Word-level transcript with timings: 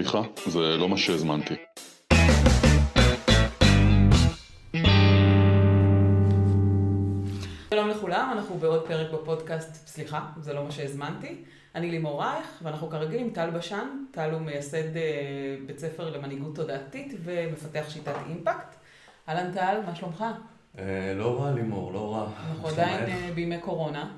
סליחה, 0.00 0.22
זה 0.46 0.76
לא 0.76 0.88
מה 0.88 0.96
שהזמנתי. 0.96 1.54
שלום 7.70 7.88
לכולם, 7.88 8.30
אנחנו 8.32 8.58
בעוד 8.58 8.86
פרק 8.86 9.12
בפודקאסט, 9.12 9.86
סליחה, 9.86 10.20
זה 10.36 10.52
לא 10.52 10.64
מה 10.64 10.70
שהזמנתי. 10.70 11.36
אני 11.74 11.90
לימור 11.90 12.22
רייך, 12.22 12.46
ואנחנו 12.62 12.90
כרגיל 12.90 13.20
עם 13.20 13.30
טל 13.30 13.50
בשן. 13.50 13.88
טל 14.10 14.30
הוא 14.30 14.40
מייסד 14.40 14.96
אה, 14.96 15.56
בית 15.66 15.78
ספר 15.78 16.10
למנהיגות 16.10 16.54
תודעתית 16.54 17.14
ומפתח 17.24 17.84
שיטת 17.88 18.14
אימפקט. 18.28 18.74
אהלן 19.28 19.52
טל, 19.52 19.80
מה 19.86 19.94
שלומך? 19.94 20.24
אה, 20.78 21.14
לא 21.16 21.42
רע 21.42 21.50
לימור, 21.50 21.92
לא 21.92 22.14
רע. 22.14 22.28
אנחנו 22.50 22.68
עדיין 22.68 23.10
אה, 23.10 23.30
בימי 23.34 23.58
קורונה. 23.58 24.10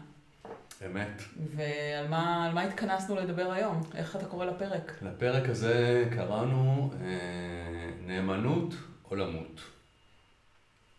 אמת. 0.86 1.22
ועל 1.56 2.08
מה, 2.08 2.50
מה 2.54 2.62
התכנסנו 2.62 3.16
לדבר 3.16 3.52
היום? 3.52 3.82
איך 3.94 4.16
אתה 4.16 4.24
קורא 4.24 4.46
לפרק? 4.46 4.92
לפרק 5.02 5.48
הזה 5.48 6.04
קראנו 6.14 6.90
אה, 7.04 7.90
נאמנות 8.06 8.74
או 9.10 9.16
למות. 9.16 9.60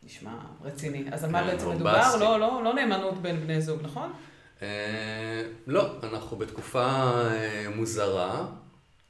נשמע 0.04 0.32
רציני. 0.64 1.06
אז 1.12 1.24
על 1.24 1.32
מה 1.32 1.42
כן, 1.42 1.48
בעצם. 1.48 1.70
מדובר? 1.70 2.16
לא, 2.20 2.40
לא, 2.40 2.64
לא 2.64 2.74
נאמנות 2.74 3.22
בין 3.22 3.40
בני 3.40 3.62
זוג, 3.62 3.80
נכון? 3.84 4.14
אה, 4.62 5.44
לא, 5.68 5.96
אנחנו 6.04 6.38
בתקופה 6.38 6.86
אה, 6.86 7.66
מוזרה. 7.76 8.46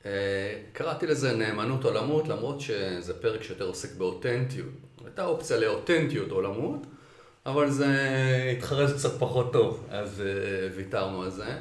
אה, 0.06 0.12
קראתי 0.74 1.08
לזה 1.08 1.36
נאמנות 1.36 1.86
או 1.86 1.92
למות, 1.94 2.28
למרות 2.28 2.62
שזה 2.62 3.22
פרק 3.22 3.44
שיותר 3.44 3.66
עוסק 3.66 3.96
באותנטיות. 3.96 4.70
הייתה 5.06 5.26
אופציה 5.26 5.58
לאותנטיות 5.58 6.32
או 6.32 6.42
למות, 6.42 6.88
אבל 7.46 7.70
זה 7.70 8.54
התחרז 8.58 8.94
קצת 8.94 9.20
פחות 9.20 9.54
טוב, 9.54 9.86
אז 9.90 10.22
אה, 10.22 10.68
ויתרנו 10.76 11.24
על 11.24 11.30
זה. 11.30 11.58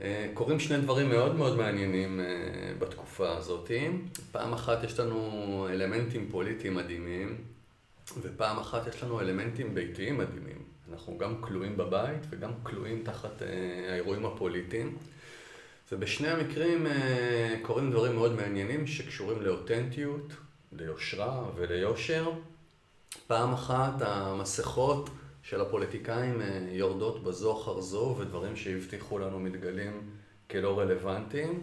אה, 0.00 0.30
קורים 0.34 0.60
שני 0.60 0.80
דברים 0.80 1.08
מאוד 1.08 1.36
מאוד 1.36 1.56
מעניינים 1.56 2.20
אה, 2.20 2.26
בתקופה 2.78 3.36
הזאת. 3.36 3.70
פעם 4.32 4.52
אחת 4.52 4.84
יש 4.84 5.00
לנו 5.00 5.68
אלמנטים 5.70 6.28
פוליטיים 6.30 6.74
מדהימים, 6.74 7.36
ופעם 8.22 8.58
אחת 8.58 8.86
יש 8.86 9.02
לנו 9.02 9.20
אלמנטים 9.20 9.74
ביתיים 9.74 10.18
מדהימים. 10.18 10.62
אנחנו 10.92 11.18
גם 11.18 11.40
כלואים 11.40 11.76
בבית 11.76 12.22
וגם 12.30 12.50
כלואים 12.62 13.02
תחת 13.04 13.42
האירועים 13.88 14.26
הפוליטיים. 14.26 14.96
ובשני 15.92 16.28
המקרים 16.28 16.86
קורים 17.62 17.90
דברים 17.90 18.14
מאוד 18.14 18.32
מעניינים 18.36 18.86
שקשורים 18.86 19.42
לאותנטיות, 19.42 20.32
ליושרה 20.72 21.44
וליושר. 21.56 22.30
פעם 23.26 23.52
אחת 23.52 23.94
המסכות 24.00 25.10
של 25.42 25.60
הפוליטיקאים 25.60 26.40
אה, 26.40 26.60
יורדות 26.70 27.24
בזו 27.24 27.62
אחר 27.62 27.80
זו, 27.80 28.16
ודברים 28.18 28.56
שהבטיחו 28.56 29.18
לנו 29.18 29.40
מתגלים 29.40 30.10
כלא 30.50 30.78
רלוונטיים. 30.78 31.62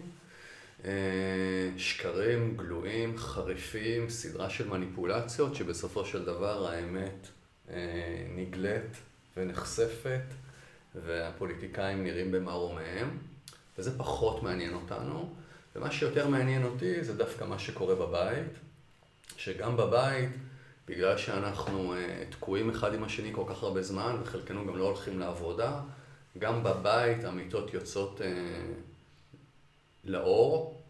אה, 0.84 1.70
שקרים 1.76 2.56
גלויים, 2.56 3.18
חריפים, 3.18 4.10
סדרה 4.10 4.50
של 4.50 4.68
מניפולציות, 4.68 5.54
שבסופו 5.54 6.04
של 6.04 6.24
דבר 6.24 6.68
האמת 6.68 7.28
אה, 7.70 8.26
נגלית 8.36 8.96
ונחשפת, 9.36 10.22
והפוליטיקאים 10.94 12.04
נראים 12.04 12.32
במערומיהם, 12.32 13.18
וזה 13.78 13.98
פחות 13.98 14.42
מעניין 14.42 14.74
אותנו. 14.74 15.34
ומה 15.76 15.90
שיותר 15.90 16.28
מעניין 16.28 16.64
אותי 16.64 17.04
זה 17.04 17.16
דווקא 17.16 17.44
מה 17.44 17.58
שקורה 17.58 17.94
בבית, 17.94 18.52
שגם 19.36 19.76
בבית, 19.76 20.30
בגלל 20.90 21.18
שאנחנו 21.18 21.94
אה, 21.94 22.24
תקועים 22.30 22.70
אחד 22.70 22.94
עם 22.94 23.04
השני 23.04 23.32
כל 23.34 23.44
כך 23.48 23.62
הרבה 23.62 23.82
זמן, 23.82 24.16
וחלקנו 24.22 24.66
גם 24.66 24.76
לא 24.76 24.84
הולכים 24.84 25.18
לעבודה, 25.18 25.80
גם 26.38 26.62
בבית 26.62 27.24
אמיתות 27.24 27.74
יוצאות 27.74 28.20
אה, 28.20 28.62
לאור, 30.04 30.82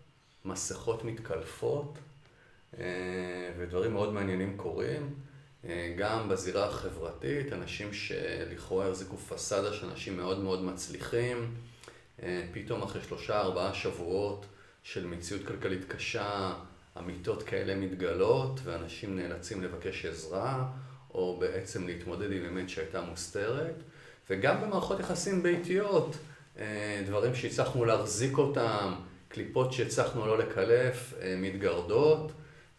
מסכות 0.44 1.05
מתקלפות, 1.05 1.99
אה, 2.78 2.84
ודברים 3.59 3.93
מאוד 3.93 4.12
מעניינים 4.12 4.56
קורים. 4.56 5.15
גם 5.97 6.28
בזירה 6.28 6.67
החברתית, 6.67 7.53
אנשים 7.53 7.93
שלכאורה 7.93 8.88
החזיקו 8.88 9.17
פסאדה 9.17 9.72
של 9.72 9.87
אנשים 9.87 10.17
מאוד 10.17 10.38
מאוד 10.38 10.62
מצליחים, 10.62 11.55
פתאום 12.53 12.82
אחרי 12.82 13.03
שלושה 13.03 13.41
ארבעה 13.41 13.75
שבועות 13.75 14.47
של 14.82 15.06
מציאות 15.06 15.47
כלכלית 15.47 15.84
קשה, 15.88 16.53
אמיתות 16.99 17.43
כאלה 17.43 17.75
מתגלות, 17.75 18.61
ואנשים 18.65 19.17
נאלצים 19.17 19.62
לבקש 19.62 20.06
עזרה, 20.06 20.71
או 21.15 21.37
בעצם 21.41 21.87
להתמודד 21.87 22.33
עם 22.33 22.45
אמת 22.45 22.69
שהייתה 22.69 23.01
מוסתרת. 23.01 23.75
וגם 24.31 24.61
במערכות 24.61 25.00
יחסים 25.00 25.43
ביתיות, 25.43 26.17
אה, 26.59 27.03
דברים 27.06 27.34
שהצלחנו 27.34 27.84
להחזיק 27.84 28.39
אותם, 28.39 28.95
קליפות 29.29 29.73
שהצלחנו 29.73 30.27
לא 30.27 30.39
לקלף, 30.39 31.15
אה, 31.21 31.37
מתגרדות, 31.39 32.33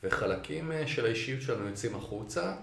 וחלקים 0.03 0.71
אה, 0.71 0.87
של 0.87 1.05
האישיות 1.05 1.41
שלנו 1.41 1.67
יוצאים 1.67 1.95
החוצה, 1.95 2.53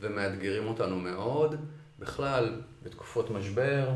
ומאתגרים 0.00 0.66
אותנו 0.66 0.96
מאוד. 0.96 1.54
בכלל, 1.98 2.62
בתקופות 2.82 3.30
משבר, 3.30 3.88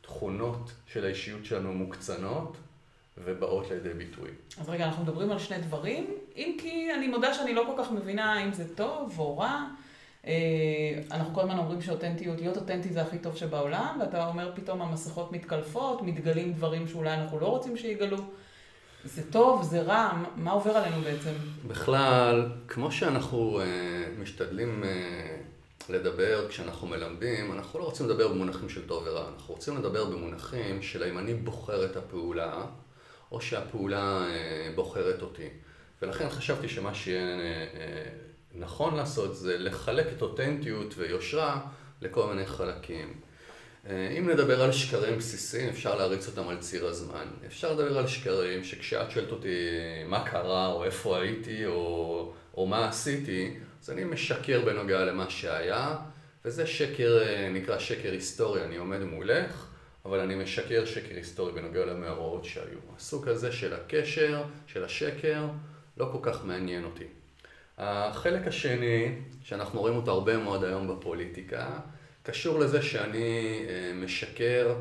תכונות 0.00 0.72
של 0.86 1.04
האישיות 1.04 1.44
שלנו 1.44 1.72
מוקצנות. 1.72 2.56
ובאות 3.24 3.70
לידי 3.70 3.94
ביטוי. 3.94 4.30
אז 4.60 4.68
רגע, 4.68 4.84
אנחנו 4.84 5.02
מדברים 5.02 5.30
על 5.30 5.38
שני 5.38 5.58
דברים, 5.58 6.06
אם 6.36 6.56
כי 6.60 6.94
אני 6.94 7.08
מודה 7.08 7.34
שאני 7.34 7.54
לא 7.54 7.64
כל 7.66 7.82
כך 7.82 7.92
מבינה 7.92 8.44
אם 8.44 8.52
זה 8.52 8.74
טוב 8.74 9.14
או 9.18 9.38
רע. 9.38 9.64
אה, 10.26 10.32
אנחנו 11.10 11.34
כל 11.34 11.40
הזמן 11.40 11.58
אומרים 11.58 11.82
שאותנטיות, 11.82 12.40
להיות 12.40 12.56
אותנטי 12.56 12.88
זה 12.88 13.02
הכי 13.02 13.18
טוב 13.18 13.36
שבעולם, 13.36 13.98
ואתה 14.00 14.26
אומר 14.26 14.52
פתאום 14.54 14.82
המסכות 14.82 15.32
מתקלפות, 15.32 16.02
מתגלים 16.02 16.52
דברים 16.52 16.88
שאולי 16.88 17.14
אנחנו 17.14 17.40
לא 17.40 17.46
רוצים 17.46 17.76
שיגלו. 17.76 18.16
זה 19.04 19.30
טוב, 19.30 19.62
זה 19.62 19.82
רע, 19.82 20.22
מה 20.36 20.50
עובר 20.50 20.70
עלינו 20.70 21.02
בעצם? 21.02 21.30
בכלל, 21.66 22.48
כמו 22.68 22.92
שאנחנו 22.92 23.60
uh, 23.60 24.20
משתדלים 24.20 24.82
uh, 24.82 25.92
לדבר 25.92 26.48
כשאנחנו 26.48 26.86
מלמדים, 26.86 27.52
אנחנו 27.52 27.78
לא 27.78 27.84
רוצים 27.84 28.06
לדבר 28.06 28.28
במונחים 28.28 28.68
של 28.68 28.86
טוב 28.86 29.04
ורע, 29.06 29.28
אנחנו 29.34 29.54
רוצים 29.54 29.76
לדבר 29.76 30.04
במונחים 30.04 30.82
של 30.82 31.02
האם 31.02 31.18
אני 31.18 31.34
בוחר 31.34 31.84
את 31.84 31.96
הפעולה, 31.96 32.64
או 33.32 33.40
שהפעולה 33.40 34.26
uh, 34.26 34.76
בוחרת 34.76 35.22
אותי. 35.22 35.48
ולכן 36.02 36.28
חשבתי 36.28 36.68
שמה 36.68 36.94
שיהיה 36.94 37.36
uh, 37.36 38.58
נכון 38.58 38.94
לעשות 38.94 39.36
זה 39.36 39.58
לחלק 39.58 40.06
את 40.16 40.22
אותנטיות 40.22 40.94
ויושרה 40.96 41.60
לכל 42.02 42.26
מיני 42.26 42.46
חלקים. 42.46 43.20
אם 44.18 44.30
נדבר 44.30 44.62
על 44.62 44.72
שקרים 44.72 45.18
בסיסיים, 45.18 45.68
אפשר 45.68 45.94
להריץ 45.94 46.28
אותם 46.28 46.48
על 46.48 46.58
ציר 46.58 46.86
הזמן. 46.86 47.26
אפשר 47.46 47.72
לדבר 47.72 47.98
על 47.98 48.06
שקרים 48.06 48.64
שכשאת 48.64 49.10
שואלת 49.10 49.30
אותי 49.30 49.56
מה 50.06 50.24
קרה, 50.24 50.66
או 50.66 50.84
איפה 50.84 51.20
הייתי, 51.20 51.66
או, 51.66 52.32
או 52.54 52.66
מה 52.66 52.88
עשיתי, 52.88 53.54
אז 53.82 53.90
אני 53.90 54.04
משקר 54.04 54.60
בנוגע 54.64 55.04
למה 55.04 55.30
שהיה, 55.30 55.96
וזה 56.44 56.66
שקר, 56.66 57.22
נקרא 57.50 57.78
שקר 57.78 58.12
היסטורי, 58.12 58.64
אני 58.64 58.76
עומד 58.76 59.00
מולך, 59.00 59.66
אבל 60.08 60.20
אני 60.20 60.34
משקר 60.34 60.84
שקר 60.84 61.14
היסטורי 61.14 61.52
בנוגע 61.52 61.84
למאורעות 61.84 62.44
שהיו. 62.44 62.78
הסוג 62.96 63.28
הזה 63.28 63.52
של 63.52 63.74
הקשר, 63.74 64.42
של 64.66 64.84
השקר, 64.84 65.46
לא 65.96 66.08
כל 66.12 66.18
כך 66.22 66.44
מעניין 66.44 66.84
אותי. 66.84 67.04
החלק 67.78 68.46
השני, 68.46 69.14
שאנחנו 69.42 69.80
רואים 69.80 69.96
אותו 69.96 70.10
הרבה 70.10 70.36
מאוד 70.36 70.64
היום 70.64 70.88
בפוליטיקה, 70.88 71.80
קשור 72.22 72.58
לזה 72.58 72.82
שאני 72.82 73.60
משקר 73.94 74.74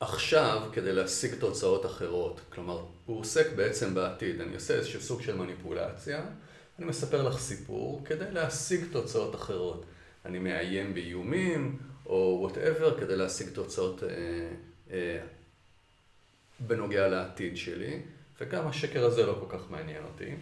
עכשיו 0.00 0.62
כדי 0.72 0.92
להשיג 0.92 1.34
תוצאות 1.34 1.86
אחרות. 1.86 2.40
כלומר, 2.52 2.84
הוא 3.06 3.20
עוסק 3.20 3.46
בעצם 3.56 3.94
בעתיד. 3.94 4.40
אני 4.40 4.54
עושה 4.54 4.74
איזשהו 4.74 5.00
סוג 5.00 5.22
של 5.22 5.36
מניפולציה, 5.36 6.24
אני 6.78 6.86
מספר 6.86 7.22
לך 7.22 7.38
סיפור 7.38 8.02
כדי 8.04 8.30
להשיג 8.30 8.84
תוצאות 8.92 9.34
אחרות. 9.34 9.84
אני 10.24 10.38
מאיים 10.38 10.94
באיומים, 10.94 11.78
או 12.06 12.38
וואטאבר, 12.40 13.00
כדי 13.00 13.16
להשיג 13.16 13.48
תוצאות 13.48 14.02
אה, 14.02 14.08
אה, 14.90 15.18
בנוגע 16.60 17.08
לעתיד 17.08 17.56
שלי, 17.56 18.00
וגם 18.40 18.66
השקר 18.66 19.04
הזה 19.04 19.26
לא 19.26 19.38
כל 19.40 19.58
כך 19.58 19.70
מעניין 19.70 20.02
אותי. 20.04 20.34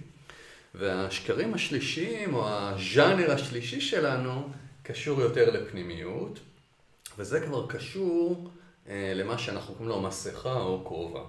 והשקרים 0.74 1.54
השלישיים, 1.54 2.34
או 2.34 2.48
הז'אנר 2.48 3.30
השלישי 3.32 3.80
שלנו, 3.80 4.48
קשור 4.82 5.20
יותר 5.20 5.50
לפנימיות, 5.50 6.40
וזה 7.18 7.40
כבר 7.40 7.66
קשור 7.66 8.50
אה, 8.88 9.12
למה 9.14 9.38
שאנחנו 9.38 9.74
קוראים 9.74 9.88
לו 9.88 10.02
מסכה 10.02 10.54
או 10.54 10.80
כובע. 10.84 11.20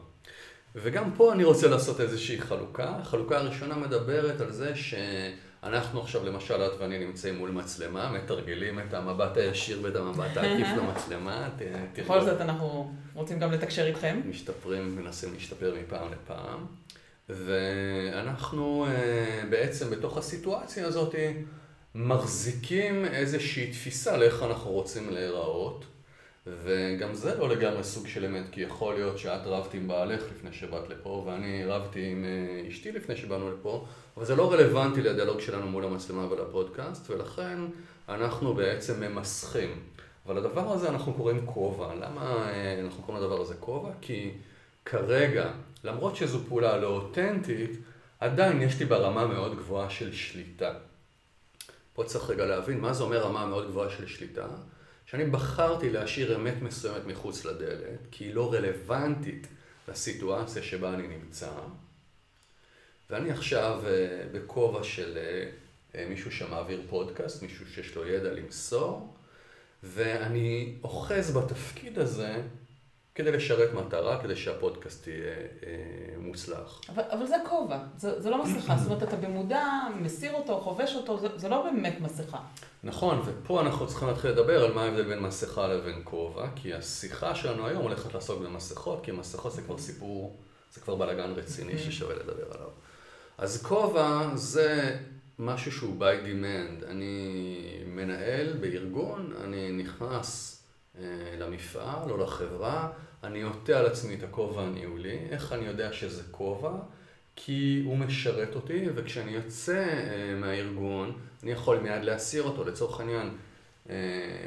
וגם 0.76 1.12
פה 1.16 1.34
אני 1.34 1.44
רוצה 1.44 1.68
לעשות 1.68 2.02
איזושהי 2.02 2.42
חלוקה. 2.42 2.90
החלוקה 2.90 3.38
הראשונה 3.38 3.76
מדברת 3.76 4.42
על 4.42 4.52
זה 4.52 4.76
שאנחנו 5.66 6.02
עכשיו, 6.02 6.26
למשל, 6.26 6.66
את 6.66 6.72
ואני 6.80 7.06
נמצאים 7.06 7.38
מול 7.38 7.52
מצלמה, 7.52 8.12
מתרגלים 8.12 8.80
את 8.80 8.94
המבט 8.94 9.38
הישיר 9.38 9.80
ואת 9.82 9.96
המבט 9.96 10.38
העקיף 10.38 10.68
למצלמה. 10.78 11.50
בכל 11.98 12.22
זאת 12.22 12.42
אנחנו 12.42 12.92
רוצים 13.14 13.40
גם 13.40 13.52
לתקשר 13.52 13.86
איתכם. 13.88 14.22
משתפרים, 14.30 14.96
מנסים 14.96 15.34
להשתפר 15.34 15.76
מפעם 15.82 16.12
לפעם. 16.12 16.66
ואנחנו 17.30 18.88
בעצם 19.50 19.90
בתוך 19.90 20.18
הסיטואציה 20.18 20.88
הזאת 20.88 21.16
מחזיקים 21.96 23.06
איזושהי 23.06 23.72
תפיסה 23.72 24.18
לאיך 24.18 24.44
אנחנו 24.44 24.72
רוצים 24.72 25.10
להיראות, 25.10 25.86
וגם 26.48 27.14
זה 27.14 27.38
לא 27.38 27.50
לגמרי 27.50 27.84
סוג 27.84 28.08
של 28.08 28.26
אמת, 28.26 28.44
כי 28.52 28.62
יכול 28.62 28.94
להיות 28.94 29.18
שאת 29.18 29.42
רבת 29.46 29.74
עם 29.74 29.88
בעלך 29.88 30.24
לפני 30.36 30.54
שבאת 30.54 30.90
לפה, 30.90 31.24
ואני 31.28 31.66
רבתי 31.66 32.12
עם 32.12 32.26
אה, 32.26 32.70
אשתי 32.70 32.92
לפני 32.92 33.16
שבאנו 33.16 33.52
לפה, 33.52 33.86
אבל 34.18 34.26
זה 34.26 34.36
לא 34.36 34.54
רלוונטי 34.54 35.02
לדיאלוג 35.02 35.40
שלנו 35.40 35.68
מול 35.68 35.86
המצלמה 35.86 36.32
ולפודקאסט, 36.32 37.10
ולכן 37.10 37.60
אנחנו 38.10 38.54
בעצם 38.54 39.00
ממסכים. 39.04 39.80
אבל 40.26 40.38
הדבר 40.38 40.72
הזה 40.72 40.90
אנחנו 40.90 41.14
קוראים 41.14 41.46
כובע. 41.46 41.96
למה 41.96 42.50
אה, 42.50 42.82
אנחנו 42.82 43.04
קוראים 43.04 43.24
לדבר 43.24 43.42
הזה 43.42 43.56
כובע? 43.60 43.90
כי 44.02 44.32
כרגע, 44.86 45.52
למרות 45.84 46.16
שזו 46.16 46.40
פעולה 46.48 46.78
לא 46.78 46.88
אותנטית, 46.88 47.72
עדיין 48.20 48.62
יש 48.62 48.80
לי 48.80 48.86
ברמה 48.86 49.28
מאוד 49.28 49.58
גבוהה 49.58 49.90
של 49.90 50.14
שליטה. 50.14 50.74
פה 51.94 52.04
צריך 52.04 52.30
רגע 52.30 52.46
להבין 52.46 52.80
מה 52.80 52.94
זה 52.94 53.04
אומר 53.04 53.22
רמה 53.22 53.46
מאוד 53.46 53.68
גבוהה 53.68 53.90
של 53.90 54.08
שליטה. 54.08 54.48
שאני 55.06 55.26
בחרתי 55.26 55.90
להשאיר 55.90 56.36
אמת 56.36 56.62
מסוימת 56.62 57.06
מחוץ 57.06 57.46
לדלת, 57.46 58.00
כי 58.12 58.24
היא 58.24 58.34
לא 58.34 58.54
רלוונטית 58.54 59.48
לסיטואציה 59.88 60.64
שבה 60.64 60.94
אני 60.94 61.08
נמצא, 61.08 61.52
ואני 63.10 63.32
עכשיו 63.32 63.82
אה, 63.86 64.24
בכובע 64.32 64.84
של 64.84 65.18
אה, 65.96 66.06
מישהו 66.10 66.32
שמעביר 66.32 66.82
פודקאסט, 66.90 67.42
מישהו 67.42 67.66
שיש 67.68 67.96
לו 67.96 68.08
ידע 68.08 68.34
למסור, 68.34 69.16
ואני 69.84 70.76
אוחז 70.84 71.38
בתפקיד 71.38 72.00
הזה 72.00 72.42
כדי 73.16 73.32
לשרת 73.32 73.74
מטרה, 73.74 74.22
כדי 74.22 74.36
שהפודקאסט 74.36 75.08
יהיה 75.08 75.36
אה, 75.66 75.72
מוצלח. 76.18 76.82
אבל, 76.90 77.04
אבל 77.12 77.26
זה 77.26 77.36
כובע, 77.50 77.78
זה, 77.98 78.22
זה 78.22 78.30
לא 78.30 78.44
מסכה, 78.44 78.78
זאת 78.78 78.88
אומרת, 78.88 79.04
אתה 79.04 79.16
במודע 79.16 79.66
מסיר 80.00 80.34
אותו, 80.34 80.60
חובש 80.60 80.96
אותו, 80.96 81.20
זה, 81.20 81.28
זה 81.36 81.50
לא 81.50 81.64
באמת 81.64 81.98
מסכה. 82.02 82.38
נכון, 82.84 83.22
ופה 83.26 83.62
אנחנו 83.62 83.88
צריכים 83.88 84.08
להתחיל 84.08 84.32
לדבר 84.32 84.64
על 84.66 84.74
מה 84.74 84.84
ההבדל 84.84 85.04
בין 85.04 85.20
מסכה 85.20 85.68
לבין 85.68 86.02
כובע, 86.04 86.48
כי 86.56 86.74
השיחה 86.74 87.36
שלנו 87.36 87.68
היום 87.68 87.82
הולכת 87.84 88.14
לעסוק 88.14 88.42
במסכות, 88.42 89.04
כי 89.04 89.12
מסכות 89.12 89.54
זה 89.54 89.62
כבר 89.62 89.78
סיפור, 89.78 90.36
זה 90.74 90.82
כבר 90.82 90.96
בלאגן 90.96 91.32
רציני 91.32 91.78
ששווה 91.78 92.16
לדבר 92.16 92.54
עליו. 92.56 92.70
אז 93.38 93.64
כובע 93.64 94.36
זה 94.36 94.98
משהו 95.40 95.72
שהוא 95.72 95.96
by 96.00 96.26
demand. 96.26 96.86
אני 96.88 97.84
מנהל 97.86 98.54
בארגון, 98.54 99.34
אני 99.44 99.72
נכנס 99.72 100.55
למפעל 101.40 102.12
או 102.12 102.18
לחברה, 102.18 102.90
אני 103.24 103.42
עוטה 103.42 103.80
על 103.80 103.86
עצמי 103.86 104.16
את 104.16 104.24
הכובע 104.24 104.62
הניהולי. 104.62 105.18
איך 105.30 105.54
אני 105.54 105.66
יודע 105.66 105.94
שזה 105.94 106.24
כובע? 106.32 106.72
כי 107.36 107.82
הוא 107.86 107.98
משרת 107.98 108.56
אותי, 108.56 108.86
וכשאני 108.96 109.32
יוצא 109.32 109.86
אה, 109.88 110.36
מהארגון, 110.36 111.18
אני 111.44 111.52
יכול 111.52 111.80
מיד 111.80 112.04
להסיר 112.04 112.44
אותו. 112.44 112.64
לצורך 112.64 113.00
העניין, 113.00 113.30
אה, 113.90 113.96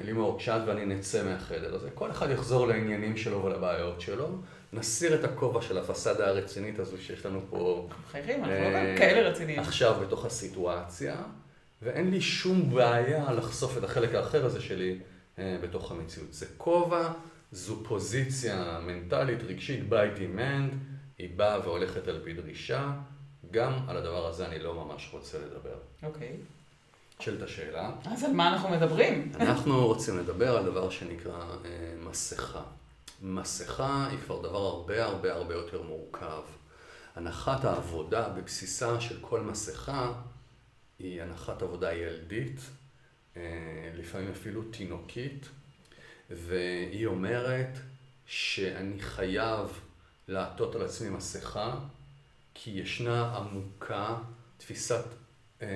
לימור, 0.05 0.39
כשאת 0.39 0.61
ואני 0.67 0.87
נצא 0.87 1.25
מהחדר 1.25 1.75
הזה, 1.75 1.91
כל 1.95 2.11
אחד 2.11 2.31
יחזור 2.31 2.67
לעניינים 2.67 3.17
שלו 3.17 3.45
ולבעיות 3.45 4.01
שלו. 4.01 4.29
נסיר 4.73 5.15
את 5.15 5.25
הכובע 5.25 5.63
של 5.63 5.79
הפסאדה 5.79 6.29
הרצינית 6.29 6.79
הזו 6.79 6.99
שיש 6.99 7.27
לנו 7.27 7.41
פה. 7.51 7.89
חייכים, 8.11 8.45
אנחנו 8.45 8.71
לא 8.71 8.99
כאלה 8.99 9.29
רציניים. 9.29 9.59
עכשיו 9.59 9.97
בתוך 10.07 10.25
הסיטואציה, 10.25 11.17
ואין 11.83 12.11
לי 12.11 12.21
שום 12.21 12.75
בעיה 12.75 13.33
לחשוף 13.33 13.79
את 13.79 13.85
החלק 13.85 14.15
האחר 14.15 14.47
הזה 14.47 14.61
שלי 14.61 14.99
בתוך 15.39 15.93
המציאות. 15.93 16.33
זה 16.33 16.47
כובע, 16.57 17.13
זו 17.53 17.85
פוזיציה 17.85 18.81
מנטלית, 18.87 19.43
רגשית, 19.43 19.81
by 19.91 20.19
demand. 20.19 20.75
היא 21.19 21.31
באה 21.37 21.61
והולכת 21.61 22.09
על 22.09 22.21
פי 22.25 22.33
דרישה, 22.33 22.93
גם 23.51 23.73
על 23.89 23.97
הדבר 23.97 24.27
הזה 24.27 24.47
אני 24.47 24.59
לא 24.59 24.75
ממש 24.75 25.09
רוצה 25.13 25.39
לדבר. 25.39 25.77
אוקיי. 26.03 26.37
נשאלת 27.21 27.43
השאלה. 27.43 27.91
אז 28.05 28.25
על 28.25 28.33
מה 28.33 28.53
אנחנו 28.53 28.69
מדברים? 28.69 29.33
אנחנו 29.41 29.87
רוצים 29.87 30.19
לדבר 30.19 30.57
על 30.57 30.65
דבר 30.65 30.91
שנקרא 30.91 31.41
אה, 31.65 31.95
מסכה. 32.11 32.63
מסכה 33.23 34.07
היא 34.11 34.19
כבר 34.27 34.43
דבר 34.43 34.67
הרבה 34.67 35.05
הרבה 35.05 35.33
הרבה 35.33 35.55
יותר 35.55 35.83
מורכב. 35.83 36.43
הנחת 37.17 37.65
העבודה 37.65 38.29
בבסיסה 38.29 39.01
של 39.01 39.19
כל 39.21 39.41
מסכה 39.41 40.13
היא 40.99 41.23
הנחת 41.23 41.63
עבודה 41.63 41.93
ילדית, 41.93 42.61
אה, 42.61 42.78
לפעמים 43.95 44.31
אפילו 44.31 44.63
תינוקית, 44.63 45.49
והיא 46.31 47.07
אומרת 47.07 47.79
שאני 48.27 49.01
חייב 49.01 49.81
לעטות 50.29 50.75
על 50.75 50.83
עצמי 50.83 51.11
מסכה, 51.11 51.75
כי 52.55 52.71
ישנה 52.71 53.37
עמוקה, 53.37 54.17
תפיסת, 54.57 55.05
אה, 55.63 55.67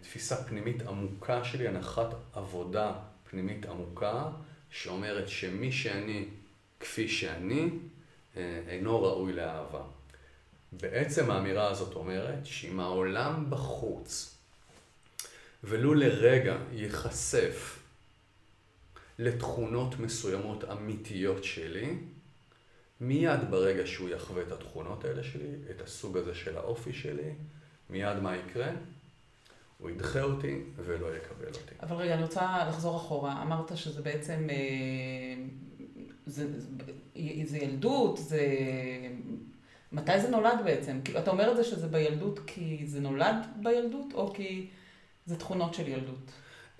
תפיסה 0.00 0.44
פנימית 0.44 0.82
עמוקה 0.82 1.44
שלי, 1.44 1.68
הנחת 1.68 2.14
עבודה 2.32 2.92
פנימית 3.30 3.66
עמוקה, 3.66 4.30
שאומרת 4.70 5.28
שמי 5.28 5.72
שאני 5.72 6.24
כפי 6.80 7.08
שאני, 7.08 7.70
אה, 8.36 8.60
אינו 8.68 9.02
ראוי 9.02 9.32
לאהבה. 9.32 9.82
בעצם 10.72 11.30
האמירה 11.30 11.70
הזאת 11.70 11.94
אומרת 11.94 12.46
שאם 12.46 12.80
העולם 12.80 13.46
בחוץ, 13.50 14.37
ולו 15.64 15.94
לרגע 15.94 16.56
ייחשף 16.72 17.78
לתכונות 19.18 19.98
מסוימות 19.98 20.64
אמיתיות 20.64 21.44
שלי, 21.44 21.96
מיד 23.00 23.50
ברגע 23.50 23.86
שהוא 23.86 24.08
יחווה 24.08 24.42
את 24.42 24.52
התכונות 24.52 25.04
האלה 25.04 25.22
שלי, 25.22 25.50
את 25.70 25.80
הסוג 25.80 26.16
הזה 26.16 26.34
של 26.34 26.56
האופי 26.56 26.92
שלי, 26.92 27.32
מיד 27.90 28.18
מה 28.18 28.36
יקרה? 28.36 28.70
הוא 29.78 29.90
ידחה 29.90 30.22
אותי 30.22 30.62
ולא 30.76 31.16
יקבל 31.16 31.48
אותי. 31.48 31.74
אבל 31.82 31.96
רגע, 31.96 32.14
אני 32.14 32.22
רוצה 32.22 32.64
לחזור 32.68 32.96
אחורה. 32.96 33.42
אמרת 33.42 33.76
שזה 33.76 34.02
בעצם, 34.02 34.46
אה, 34.50 35.44
זה, 36.26 36.46
זה 37.44 37.58
ילדות, 37.58 38.18
זה... 38.18 38.40
מתי 39.92 40.20
זה 40.20 40.28
נולד 40.28 40.58
בעצם? 40.64 41.00
אתה 41.18 41.30
אומר 41.30 41.50
את 41.50 41.56
זה 41.56 41.64
שזה 41.64 41.88
בילדות 41.88 42.40
כי 42.46 42.86
זה 42.86 43.00
נולד 43.00 43.46
בילדות, 43.62 44.06
או 44.14 44.34
כי 44.34 44.66
זה 45.28 45.36
תכונות 45.36 45.74
של 45.74 45.88
ילדות? 45.88 46.30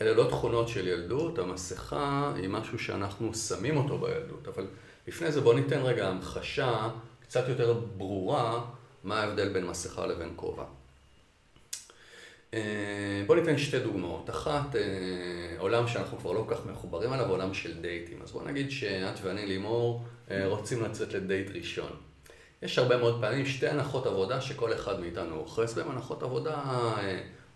אלה 0.00 0.14
לא 0.14 0.28
תכונות 0.30 0.68
של 0.68 0.88
ילדות, 0.88 1.38
המסכה 1.38 2.32
היא 2.36 2.48
משהו 2.48 2.78
שאנחנו 2.78 3.34
שמים 3.34 3.76
אותו 3.76 3.98
בילדות, 3.98 4.48
אבל... 4.48 4.66
לפני 5.08 5.32
זה 5.32 5.40
בוא 5.40 5.54
ניתן 5.54 5.80
רגע 5.82 6.08
המחשה 6.08 6.88
קצת 7.20 7.48
יותר 7.48 7.72
ברורה 7.96 8.64
מה 9.04 9.20
ההבדל 9.20 9.48
בין 9.48 9.66
מסכה 9.66 10.06
לבין 10.06 10.32
כובע. 10.36 10.64
אה, 12.54 13.22
בוא 13.26 13.36
ניתן 13.36 13.58
שתי 13.58 13.78
דוגמאות. 13.80 14.30
אחת, 14.30 14.76
אה, 14.76 14.80
עולם 15.58 15.88
שאנחנו 15.88 16.18
כבר 16.18 16.32
לא 16.32 16.44
כל 16.48 16.54
כך 16.54 16.66
מחוברים 16.66 17.12
אליו, 17.12 17.30
עולם 17.30 17.54
של 17.54 17.80
דייטים. 17.80 18.22
אז 18.22 18.32
בוא 18.32 18.42
נגיד 18.42 18.70
שאת 18.70 19.14
ואני 19.22 19.46
לימור 19.46 20.04
אה, 20.30 20.46
רוצים 20.46 20.84
לצאת 20.84 21.12
לדייט 21.12 21.50
ראשון. 21.54 21.90
יש 22.62 22.78
הרבה 22.78 22.96
מאוד 22.96 23.20
פעמים 23.20 23.46
שתי 23.46 23.68
הנחות 23.68 24.06
עבודה 24.06 24.40
שכל 24.40 24.72
אחד 24.72 25.00
מאיתנו 25.00 25.36
אוחז 25.36 25.74
בהן, 25.74 25.90
הנחות 25.90 26.22
עבודה 26.22 26.62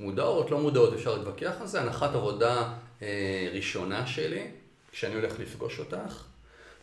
מודעות, 0.03 0.51
לא 0.51 0.59
מודעות, 0.59 0.93
אפשר 0.95 1.15
להתווכח 1.17 1.53
על 1.61 1.67
זה. 1.67 1.81
הנחת 1.81 2.15
עבודה 2.15 2.73
ראשונה 3.53 4.07
שלי, 4.07 4.47
כשאני 4.93 5.15
הולך 5.15 5.41
לפגוש 5.41 5.79
אותך, 5.79 6.25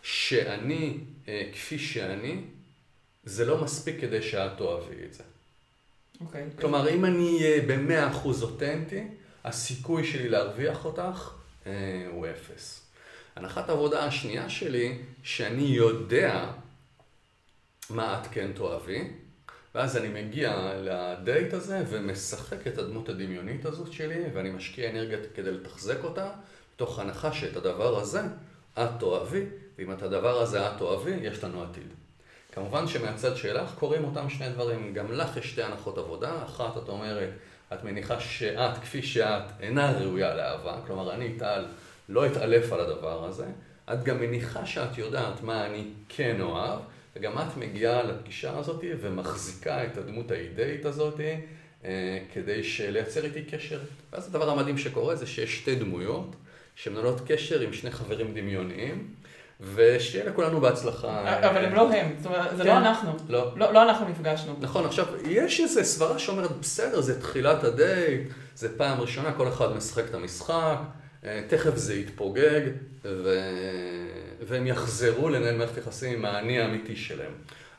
שאני 0.04 0.98
אה, 1.28 1.50
כפי 1.54 1.80
שאני, 1.80 2.42
זה 3.24 3.46
לא 3.46 3.64
מספיק 3.64 4.02
כדי 4.02 4.22
שאת 4.22 4.52
תאהבי 4.58 5.06
את 5.06 5.14
זה. 5.14 5.24
אוקיי. 6.22 6.48
Okay, 6.48 6.62
כלומר, 6.62 6.88
okay. 6.88 6.92
אם 6.92 7.06
אני 7.06 7.38
אהיה 7.38 7.62
במאה 7.62 8.12
אחוז 8.12 8.44
אותנטי, 8.44 9.08
הסיכוי 9.44 10.04
שלי 10.06 10.30
להרוויח 10.30 10.86
אותך 10.86 11.32
אה, 11.68 12.08
הוא 12.12 12.28
אפס. 12.28 12.82
הנחת 13.36 13.70
העבודה 13.70 14.06
השנייה 14.06 14.50
שלי, 14.50 14.98
שאני 15.24 15.64
יודע 15.64 16.52
מה 17.90 18.22
את 18.22 18.28
כן 18.32 18.52
תאהבי, 18.56 19.08
ואז 19.76 19.98
אני 19.98 20.24
מגיע 20.24 20.74
לדייט 20.78 21.54
הזה 21.54 21.84
ומשחק 21.90 22.68
את 22.68 22.78
הדמות 22.78 23.10
הדמיונית 23.10 23.66
הזאת 23.66 23.92
שלי, 23.92 24.24
ואני 24.34 24.50
משקיע 24.50 24.90
אנרגיה 24.90 25.18
כדי 25.36 25.52
לתחזק 25.52 26.04
אותה, 26.04 26.30
תוך 26.76 27.00
הנחה 27.00 27.32
שאת 27.32 27.58
הדבר 27.58 28.00
הזה 28.00 28.22
את 28.74 28.90
תאהבי, 29.00 29.46
ואם 29.78 29.92
את 29.92 30.02
הדבר 30.02 30.42
הזה 30.42 30.68
את 30.68 30.82
אוהבי, 30.82 31.12
יש 31.12 31.44
לנו 31.44 31.64
עתיד. 31.64 31.94
כמובן 32.52 32.88
שמהצד 32.88 33.36
שלך 33.36 33.74
קורים 33.80 34.04
אותם 34.04 34.30
שני 34.30 34.50
דברים. 34.50 34.94
גם 34.94 35.12
לך 35.12 35.38
יש 35.38 35.52
שתי 35.52 35.64
הנחות 35.64 35.98
עבודה. 35.98 36.44
אחת, 36.44 36.78
את 36.78 36.90
אומרת, 36.90 37.30
את 37.74 37.84
מניחה 37.84 38.20
שאת, 38.20 38.78
כפי 38.78 39.02
שאת, 39.02 39.44
אינה 39.60 39.92
ראויה 39.92 40.36
לאהבה. 40.36 40.80
כלומר, 40.88 41.14
אני, 41.14 41.40
טל, 41.40 41.66
לא 42.10 42.26
אתעלף 42.26 42.74
על 42.74 42.80
הדבר 42.80 43.26
הזה. 43.26 43.46
את 43.94 44.04
גם 44.04 44.20
מניחה 44.20 44.66
שאת 44.66 44.98
יודעת 44.98 45.42
מה 45.42 45.66
אני 45.66 45.88
כן 46.10 46.42
אוהב, 46.42 46.80
וגם 47.16 47.38
את 47.38 47.58
מגיעה 47.58 48.04
לפגישה 48.04 48.58
הזאת 48.58 48.84
ומחזיקה 49.01 49.84
את 49.84 49.98
הדמות 49.98 50.32
האידאית 50.32 50.86
הזאת 50.86 51.20
אה, 51.86 52.20
כדי 52.34 52.62
לייצר 52.89 53.25
איתי 53.25 53.44
קשר. 53.44 53.80
ואז 54.13 54.28
הדבר 54.28 54.50
המדהים 54.50 54.78
שקורה 54.78 55.16
זה 55.16 55.28
שיש 55.28 55.58
שתי 55.58 55.75
דמויות 55.75 56.36
שמנהלות 56.75 57.22
קשר 57.28 57.60
עם 57.60 57.74
שני 57.74 57.92
חברים 57.92 58.34
דמיוניים. 58.34 59.13
ושיהיה 59.62 60.25
לכולנו 60.25 60.62
בהצלחה. 60.62 61.39
אבל 61.50 61.66
הם 61.66 61.75
לא 61.75 61.94
הם, 61.94 62.16
זאת 62.18 62.25
אומרת, 62.25 62.58
זה 62.58 62.63
לא 62.63 62.70
כן. 62.70 62.78
אנחנו. 62.78 63.12
לא. 63.30 63.54
לא. 63.56 63.74
לא 63.74 63.84
אנחנו 63.84 64.10
נפגשנו. 64.10 64.56
נכון, 64.60 64.86
עכשיו, 64.86 65.06
יש 65.25 65.60
איזו 65.60 65.84
סברה 65.84 66.20
שאומרת, 66.20 66.51
בסדר, 66.51 67.01
זה 67.01 67.22
תחילת 67.22 67.63
הדייט, 67.63 68.22
זה 68.56 68.78
פעם 68.78 69.01
ראשונה, 69.01 69.34
כל 69.34 69.48
אחד 69.48 69.75
משחק 69.75 70.04
את 70.10 70.13
המשחק, 70.13 70.78
אה, 71.25 71.42
תכף 71.48 71.75
זה 71.75 71.94
יתפוגג, 71.94 72.62
ו... 73.04 73.39
והם 74.48 74.67
יחזרו 74.67 75.29
לנהל 75.29 75.58
מערכת 75.58 75.77
יחסים 75.77 76.13
עם 76.13 76.25
האני 76.25 76.60
האמיתי 76.60 76.96
שלהם. 76.96 77.31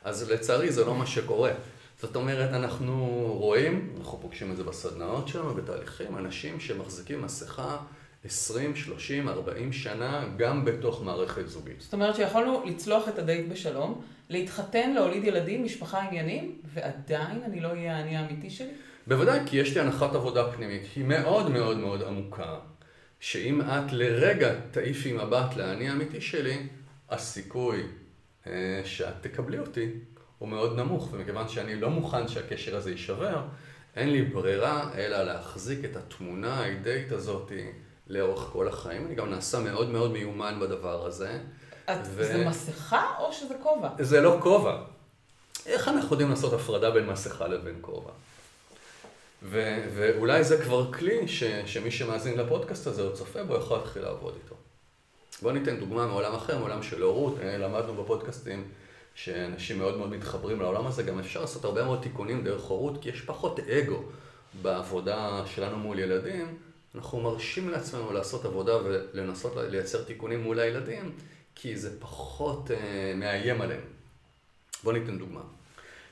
אז 0.05 0.31
לצערי 0.31 0.73
זה 0.73 0.85
לא 0.85 0.95
מה 0.95 1.07
שקורה. 1.07 1.53
זאת 2.01 2.17
אומרת, 2.17 2.51
אנחנו 2.51 2.95
רואים, 3.39 3.95
אנחנו 3.99 4.19
פוגשים 4.21 4.53
את 4.53 4.57
זה 4.57 4.65
בסדנאות 4.65 5.29
שלנו, 5.29 5.55
בתהליכים, 5.55 6.17
אנשים 6.17 6.61
שמחזיקים 6.61 7.23
מסכה 7.23 7.77
20, 8.25 8.77
30, 8.77 9.29
40 9.29 9.73
שנה, 9.73 10.25
גם 10.37 10.65
בתוך 10.65 11.03
מערכת 11.05 11.49
זוגית. 11.49 11.81
זאת 11.81 11.93
אומרת 11.93 12.17
שיכולנו 12.17 12.63
לצלוח 12.67 13.09
את 13.09 13.19
הדייט 13.19 13.49
בשלום, 13.49 14.01
להתחתן, 14.29 14.93
להוליד 14.95 15.25
ילדים, 15.25 15.65
משפחה 15.65 16.03
עניינים, 16.03 16.59
ועדיין 16.75 17.43
אני 17.45 17.61
לא 17.61 17.69
אהיה 17.69 17.97
האני 17.97 18.17
האמיתי 18.17 18.51
שלי? 18.51 18.73
בוודאי, 19.07 19.41
כי 19.47 19.57
יש 19.57 19.75
לי 19.75 19.81
הנחת 19.81 20.15
עבודה 20.15 20.53
פנימית, 20.53 20.83
היא 20.97 21.05
מאוד 21.05 21.51
מאוד 21.51 21.77
מאוד 21.77 22.03
עמוקה, 22.03 22.59
שאם 23.21 23.61
את 23.61 23.93
לרגע 23.93 24.55
תעיפי 24.71 25.13
מבט 25.13 25.57
לאני 25.57 25.89
האמיתי 25.89 26.21
שלי, 26.21 26.67
הסיכוי 27.11 27.87
אה, 28.47 28.81
שאת 28.85 29.15
תקבלי 29.21 29.59
אותי 29.59 29.91
הוא 30.39 30.49
מאוד 30.49 30.77
נמוך, 30.77 31.09
ומכיוון 31.13 31.49
שאני 31.49 31.81
לא 31.81 31.91
מוכן 31.91 32.29
שהקשר 32.29 32.77
הזה 32.77 32.91
יישבר, 32.91 33.43
אין 33.97 34.11
לי 34.11 34.23
ברירה 34.23 34.91
אלא 34.95 35.23
להחזיק 35.23 35.85
את 35.85 35.97
התמונה 35.97 36.61
האידאית 36.61 37.13
הזאת 37.13 37.53
לאורך 38.07 38.41
כל 38.53 38.69
החיים. 38.69 39.07
אני 39.07 39.15
גם 39.15 39.31
נעשה 39.31 39.59
מאוד 39.59 39.91
מאוד 39.91 40.13
מיומן 40.13 40.59
בדבר 40.61 41.07
הזה. 41.07 41.39
את, 41.85 41.99
ו... 42.05 42.25
זה 42.25 42.45
מסכה 42.47 43.07
או 43.19 43.33
שזה 43.33 43.55
כובע? 43.63 43.89
זה 43.99 44.21
לא 44.21 44.39
כובע. 44.43 44.83
איך 45.67 45.89
אנחנו 45.89 46.11
יודעים 46.11 46.31
לעשות 46.31 46.53
הפרדה 46.53 46.91
בין 46.91 47.07
מסכה 47.07 47.49
לבין 47.49 47.79
כובע? 47.81 48.11
ו- 49.43 49.89
ואולי 49.95 50.45
זה 50.45 50.63
כבר 50.63 50.93
כלי 50.93 51.29
ש- 51.29 51.45
שמי 51.67 51.91
שמאזין 51.91 52.39
לפודקאסט 52.39 52.87
הזה 52.87 53.03
או 53.03 53.15
צופה 53.15 53.43
בו 53.45 53.57
יכול 53.57 53.77
להתחיל 53.79 54.03
לעבוד 54.03 54.35
איתו. 54.45 54.55
בואו 55.43 55.55
ניתן 55.55 55.77
דוגמה 55.81 56.07
מעולם 56.07 56.35
אחר, 56.35 56.59
מעולם 56.59 56.83
של 56.83 57.03
הורות. 57.03 57.35
אה, 57.43 57.59
למדנו 57.59 58.03
בפודקאסטים 58.03 58.69
שאנשים 59.15 59.79
מאוד 59.79 59.99
מאוד 59.99 60.11
מתחברים 60.11 60.61
לעולם 60.61 60.87
הזה. 60.87 61.03
גם 61.03 61.19
אפשר 61.19 61.41
לעשות 61.41 61.65
הרבה 61.65 61.85
מאוד 61.85 62.03
תיקונים 62.03 62.45
דרך 62.45 62.63
הורות, 62.63 63.03
כי 63.03 63.09
יש 63.09 63.21
פחות 63.21 63.61
אגו 63.61 64.03
בעבודה 64.63 65.43
שלנו 65.47 65.77
מול 65.77 65.99
ילדים. 65.99 66.59
אנחנו 66.95 67.21
מרשים 67.21 67.69
לעצמנו 67.69 68.13
לעשות 68.13 68.45
עבודה 68.45 68.73
ולנסות 68.85 69.53
לייצר 69.57 70.03
תיקונים 70.05 70.43
מול 70.43 70.61
הילדים, 70.61 71.13
כי 71.55 71.77
זה 71.77 72.01
פחות 72.01 72.71
אה, 72.71 73.13
מאיים 73.17 73.61
עליהם. 73.61 73.81
בואו 74.85 74.97
ניתן 74.97 75.19
דוגמה. 75.19 75.41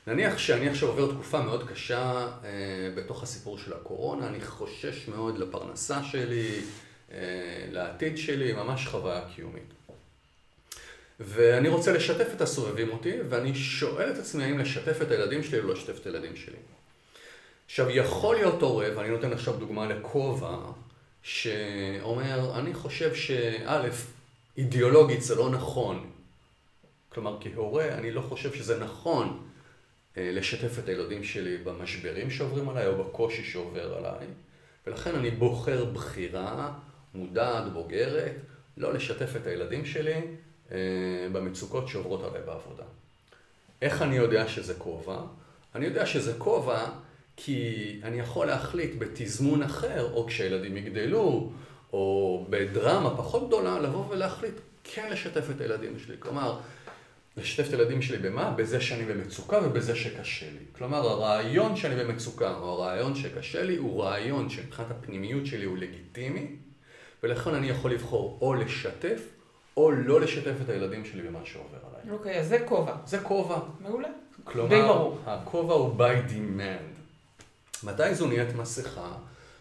נניח 0.08 0.38
שאני 0.38 0.68
עכשיו 0.68 0.88
עובר 0.88 1.12
תקופה 1.12 1.40
מאוד 1.40 1.68
קשה 1.68 2.28
אה, 2.44 2.50
בתוך 2.94 3.22
הסיפור 3.22 3.58
של 3.58 3.72
הקורונה, 3.72 4.28
אני 4.28 4.40
חושש 4.40 5.08
מאוד 5.08 5.38
לפרנסה 5.38 6.04
שלי, 6.04 6.60
אה, 7.12 7.18
לעתיד 7.70 8.18
שלי, 8.18 8.52
ממש 8.52 8.86
חוויה 8.86 9.20
קיומית. 9.34 9.72
ואני 11.20 11.68
רוצה 11.68 11.92
לשתף 11.92 12.28
את 12.36 12.40
הסובבים 12.40 12.90
אותי, 12.90 13.12
ואני 13.28 13.54
שואל 13.54 14.10
את 14.10 14.18
עצמי 14.18 14.44
האם 14.44 14.58
לשתף 14.58 15.02
את 15.02 15.10
הילדים 15.10 15.42
שלי 15.42 15.58
או 15.58 15.66
לא 15.66 15.74
לשתף 15.74 15.98
את 16.00 16.06
הילדים 16.06 16.36
שלי. 16.36 16.56
עכשיו, 17.66 17.90
יכול 17.90 18.36
להיות 18.36 18.62
הורה, 18.62 18.88
ואני 18.96 19.08
נותן 19.08 19.32
עכשיו 19.32 19.56
דוגמה 19.56 19.86
לכובע, 19.86 20.56
שאומר, 21.22 22.58
אני 22.58 22.74
חושב 22.74 23.14
שא', 23.14 23.88
אידיאולוגית 24.58 25.22
זה 25.22 25.34
לא 25.34 25.50
נכון. 25.50 26.10
כלומר, 27.08 27.38
כהורה, 27.40 27.88
אני 27.88 28.10
לא 28.10 28.20
חושב 28.20 28.54
שזה 28.54 28.78
נכון 28.78 29.47
לשתף 30.20 30.78
את 30.78 30.88
הילדים 30.88 31.24
שלי 31.24 31.56
במשברים 31.56 32.30
שעוברים 32.30 32.68
עליי 32.68 32.86
או 32.86 33.04
בקושי 33.04 33.44
שעובר 33.44 33.94
עליי, 33.94 34.26
ולכן 34.86 35.14
אני 35.14 35.30
בוחר 35.30 35.84
בחירה 35.84 36.72
מודעת, 37.14 37.72
בוגרת, 37.72 38.32
לא 38.76 38.94
לשתף 38.94 39.36
את 39.36 39.46
הילדים 39.46 39.84
שלי 39.84 40.20
אה, 40.72 40.78
במצוקות 41.32 41.88
שעוברות 41.88 42.24
עליי 42.24 42.42
בעבודה. 42.46 42.84
איך 43.82 44.02
אני 44.02 44.16
יודע 44.16 44.48
שזה 44.48 44.74
כובע? 44.74 45.20
אני 45.74 45.86
יודע 45.86 46.06
שזה 46.06 46.34
כובע 46.38 46.86
כי 47.36 48.00
אני 48.02 48.20
יכול 48.20 48.46
להחליט 48.46 48.90
בתזמון 48.98 49.62
אחר, 49.62 50.12
או 50.12 50.26
כשהילדים 50.26 50.76
יגדלו, 50.76 51.50
או 51.92 52.46
בדרמה 52.50 53.16
פחות 53.16 53.46
גדולה, 53.46 53.78
לבוא 53.78 54.08
ולהחליט 54.08 54.54
כן 54.84 55.08
לשתף 55.12 55.50
את 55.50 55.60
הילדים 55.60 55.98
שלי. 55.98 56.16
כלומר, 56.18 56.58
לשתף 57.38 57.68
את 57.68 57.72
הילדים 57.72 58.02
שלי 58.02 58.18
במה? 58.18 58.50
בזה 58.50 58.80
שאני 58.80 59.04
במצוקה 59.04 59.58
ובזה 59.64 59.96
שקשה 59.96 60.46
לי. 60.46 60.64
כלומר, 60.72 61.08
הרעיון 61.08 61.76
שאני 61.76 62.04
במצוקה, 62.04 62.54
או 62.54 62.72
הרעיון 62.72 63.14
שקשה 63.14 63.62
לי, 63.62 63.76
הוא 63.76 64.02
רעיון 64.02 64.50
שמבחינת 64.50 64.90
הפנימיות 64.90 65.46
שלי 65.46 65.64
הוא 65.64 65.76
לגיטימי, 65.76 66.56
ולכן 67.22 67.54
אני 67.54 67.68
יכול 67.68 67.92
לבחור 67.92 68.38
או 68.40 68.54
לשתף, 68.54 69.20
או 69.76 69.90
לא 69.90 70.20
לשתף 70.20 70.54
את 70.64 70.68
הילדים 70.68 71.04
שלי 71.04 71.22
במה 71.22 71.38
שעובר 71.44 71.78
עליי. 71.90 72.16
אוקיי, 72.16 72.34
okay, 72.34 72.38
אז 72.38 72.48
זה 72.48 72.58
כובע. 72.68 72.94
זה 73.06 73.18
כובע. 73.18 73.58
מעולה. 73.80 74.08
כלומר. 74.44 75.12
הכובע 75.26 75.74
הוא 75.74 75.98
by 75.98 76.30
demand. 76.30 76.98
מתי 77.84 78.14
זו 78.14 78.26
נהיית 78.26 78.54
מסכה? 78.54 79.12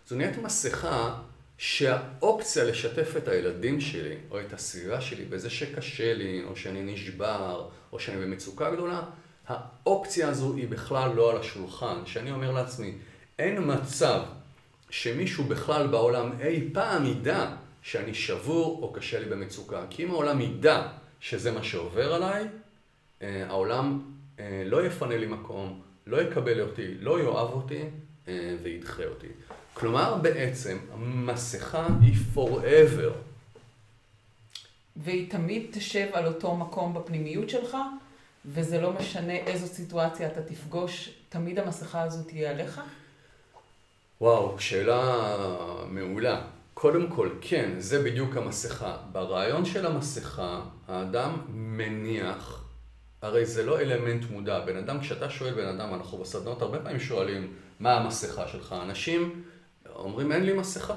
זו 0.08 0.16
נהיית 0.16 0.38
מסכה 0.38 1.20
שהאופציה 1.58 2.64
לשתף 2.64 3.18
את 3.18 3.28
הילדים 3.28 3.82
שלי, 3.82 4.16
או 4.32 4.40
את 4.40 4.54
הסביבה 4.54 5.02
שלי, 5.02 5.26
בזה 5.26 5.50
שקשה 5.50 6.14
לי, 6.14 6.44
או 6.44 6.56
שאני 6.56 6.94
נשבר, 6.94 7.70
או 7.92 8.00
שאני 8.00 8.26
במצוקה 8.26 8.72
גדולה, 8.72 9.02
האופציה 9.48 10.30
הזו 10.30 10.54
היא 10.56 10.68
בכלל 10.68 11.14
לא 11.16 11.32
על 11.32 11.38
השולחן. 11.38 12.06
שאני 12.06 12.32
אומר 12.32 12.52
לעצמי, 12.52 12.94
אין 13.40 13.58
מצב 13.66 14.22
שמישהו 14.90 15.44
בכלל 15.44 15.88
בעולם 15.88 16.32
אי 16.42 16.70
פעם 16.74 17.06
ידע 17.06 17.56
שאני 17.82 18.14
שבור 18.14 18.80
או 18.82 18.94
קשה 18.94 19.20
לי 19.20 19.26
במצוקה. 19.26 19.86
כי 19.90 20.04
אם 20.04 20.12
העולם 20.12 20.42
ידע 20.42 20.88
שזה 21.20 21.52
מה 21.52 21.64
שעובר 21.64 22.14
עליי, 22.14 22.48
אה, 23.22 23.46
העולם 23.48 24.02
אה, 24.40 24.64
לא 24.66 24.86
יפנה 24.86 25.18
לי 25.18 25.26
מקום, 25.26 25.82
לא 26.08 26.22
יקבל 26.22 26.62
אותי, 26.62 26.94
לא 27.00 27.20
יאהב 27.20 27.50
אותי 27.50 27.84
אה, 28.28 28.56
וידחה 28.64 29.06
אותי. 29.06 29.28
כלומר, 29.80 30.16
בעצם, 30.22 30.78
המסכה 30.94 31.88
היא 32.02 32.16
forever. 32.36 33.12
והיא 34.96 35.32
תמיד 35.32 35.66
תשב 35.72 36.08
על 36.14 36.26
אותו 36.26 36.56
מקום 36.56 36.94
בפנימיות 36.94 37.50
שלך, 37.50 37.78
וזה 38.46 38.82
לא 38.82 38.94
משנה 38.94 39.34
איזו 39.34 39.68
סיטואציה 39.68 40.28
אתה 40.28 40.42
תפגוש, 40.42 41.10
תמיד 41.30 41.60
המסכה 41.60 42.02
הזו 42.02 42.24
תהיה 42.24 42.52
עליך? 42.52 42.82
וואו, 44.22 44.60
שאלה 44.60 45.36
מעולה. 45.90 46.42
קודם 46.74 47.10
כל, 47.10 47.30
כן, 47.42 47.72
זה 47.78 48.04
בדיוק 48.04 48.38
המסכה. 48.38 48.98
ברעיון 49.12 49.66
של 49.66 49.86
המסכה, 49.86 50.62
האדם 50.88 51.38
מניח, 51.50 52.64
הרי 53.22 53.46
זה 53.46 53.66
לא 53.66 53.80
אלמנט 53.80 54.30
מודע. 54.30 54.60
בן 54.60 54.78
אדם, 54.78 55.00
כשאתה 55.00 55.30
שואל 55.30 55.54
בן 55.54 55.68
אדם, 55.68 55.94
אנחנו 55.94 56.18
בסדנות 56.18 56.62
הרבה 56.62 56.80
פעמים 56.80 57.00
שואלים, 57.00 57.54
מה 57.80 57.94
המסכה 57.98 58.48
שלך? 58.48 58.76
אנשים 58.84 59.44
אומרים, 59.98 60.32
אין 60.32 60.44
לי 60.44 60.54
מסכה. 60.54 60.96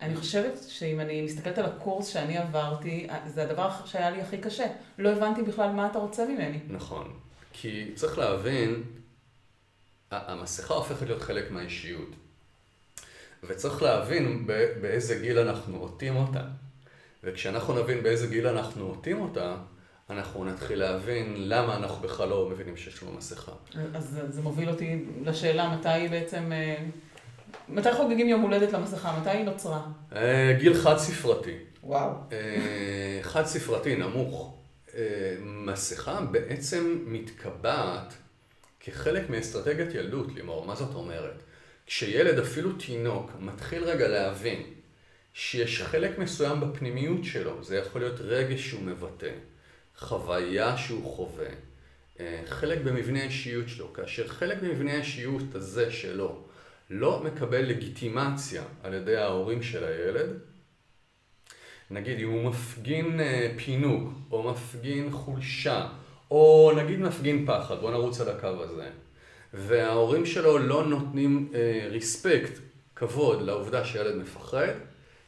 אני 0.00 0.16
חושבת 0.16 0.58
שאם 0.68 1.00
אני 1.00 1.22
מסתכלת 1.22 1.58
על 1.58 1.64
הקורס 1.64 2.06
שאני 2.06 2.38
עברתי, 2.38 3.06
זה 3.26 3.42
הדבר 3.42 3.70
שהיה 3.84 4.10
לי 4.10 4.20
הכי 4.22 4.38
קשה. 4.38 4.66
לא 4.98 5.08
הבנתי 5.08 5.42
בכלל 5.42 5.70
מה 5.70 5.86
אתה 5.86 5.98
רוצה 5.98 6.26
ממני. 6.26 6.58
נכון. 6.68 7.12
כי 7.52 7.92
צריך 7.94 8.18
להבין, 8.18 8.82
המסכה 10.10 10.74
הופכת 10.74 11.06
להיות 11.06 11.22
חלק 11.22 11.50
מהאישיות. 11.50 12.08
וצריך 13.42 13.82
להבין 13.82 14.46
באיזה 14.80 15.18
גיל 15.18 15.38
אנחנו 15.38 15.76
עוטים 15.76 16.16
אותה. 16.16 16.42
וכשאנחנו 17.24 17.82
נבין 17.82 18.02
באיזה 18.02 18.26
גיל 18.26 18.46
אנחנו 18.46 18.86
עוטים 18.86 19.20
אותה, 19.20 19.56
אנחנו 20.10 20.44
נתחיל 20.44 20.78
להבין 20.78 21.34
למה 21.36 21.76
אנחנו 21.76 22.08
בכלל 22.08 22.28
לא 22.28 22.48
מבינים 22.50 22.76
שיש 22.76 23.02
לנו 23.02 23.12
מסכה. 23.12 23.52
אז 23.94 24.20
זה 24.28 24.42
מוביל 24.42 24.68
אותי 24.68 25.04
לשאלה 25.24 25.76
מתי 25.76 26.08
בעצם, 26.10 26.52
אה, 26.52 26.84
מתי 27.68 27.92
חוגגים 27.92 28.28
יום 28.28 28.40
הולדת 28.40 28.72
למסכה? 28.72 29.18
מתי 29.20 29.30
היא 29.30 29.44
נוצרה? 29.44 29.82
אה, 30.16 30.56
גיל 30.58 30.74
חד 30.74 30.96
ספרתי. 30.96 31.54
וואו. 31.82 32.10
אה, 32.32 33.18
חד 33.22 33.44
ספרתי, 33.46 33.96
נמוך. 33.96 34.52
מסכה 35.40 36.20
בעצם 36.20 36.98
מתקבעת 37.06 38.14
כחלק 38.80 39.30
מאסטרטגיית 39.30 39.94
ילדות, 39.94 40.34
לימור, 40.34 40.66
מה 40.66 40.74
זאת 40.74 40.94
אומרת? 40.94 41.42
כשילד, 41.86 42.38
אפילו 42.38 42.72
תינוק, 42.72 43.30
מתחיל 43.40 43.84
רגע 43.84 44.08
להבין 44.08 44.62
שיש 45.34 45.82
חלק 45.82 46.18
מסוים 46.18 46.60
בפנימיות 46.60 47.24
שלו, 47.24 47.64
זה 47.64 47.76
יכול 47.76 48.00
להיות 48.00 48.20
רגש 48.20 48.68
שהוא 48.68 48.82
מבטא, 48.82 49.30
חוויה 49.98 50.76
שהוא 50.76 51.16
חווה, 51.16 51.48
אה, 52.20 52.42
חלק 52.46 52.78
במבנה 52.78 53.20
האישיות 53.20 53.68
שלו, 53.68 53.92
כאשר 53.92 54.28
חלק 54.28 54.58
במבנה 54.62 54.92
האישיות 54.92 55.54
הזה 55.54 55.92
שלו 55.92 56.42
לא 56.90 57.22
מקבל 57.24 57.62
לגיטימציה 57.62 58.62
על 58.82 58.94
ידי 58.94 59.16
ההורים 59.16 59.62
של 59.62 59.84
הילד, 59.84 60.30
נגיד 61.90 62.18
אם 62.18 62.30
הוא 62.30 62.44
מפגין 62.44 63.20
אה, 63.20 63.52
פינוק, 63.56 64.12
או 64.30 64.50
מפגין 64.50 65.10
חולשה, 65.10 65.88
או 66.30 66.72
נגיד 66.76 67.00
מפגין 67.00 67.46
פחד, 67.46 67.80
בוא 67.80 67.90
נרוץ 67.90 68.20
על 68.20 68.28
הקו 68.28 68.62
הזה, 68.62 68.90
וההורים 69.54 70.26
שלו 70.26 70.58
לא 70.58 70.84
נותנים 70.84 71.52
ריספקט, 71.90 72.52
אה, 72.56 72.60
כבוד 72.96 73.42
לעובדה 73.42 73.84
שילד 73.84 74.16
מפחד, 74.16 74.72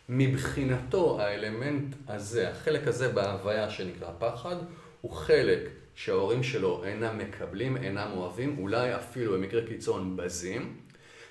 מבחינתו 0.09 1.21
האלמנט 1.21 1.95
הזה, 2.09 2.51
החלק 2.51 2.87
הזה 2.89 3.09
בהוויה 3.09 3.71
שנקרא 3.71 4.09
פחד, 4.19 4.57
הוא 5.01 5.13
חלק 5.13 5.61
שההורים 5.95 6.43
שלו 6.43 6.85
אינם 6.85 7.19
מקבלים, 7.19 7.77
אינם 7.77 8.09
אוהבים, 8.17 8.59
אולי 8.59 8.95
אפילו 8.95 9.33
במקרה 9.33 9.67
קיצון 9.67 10.17
בזים, 10.17 10.77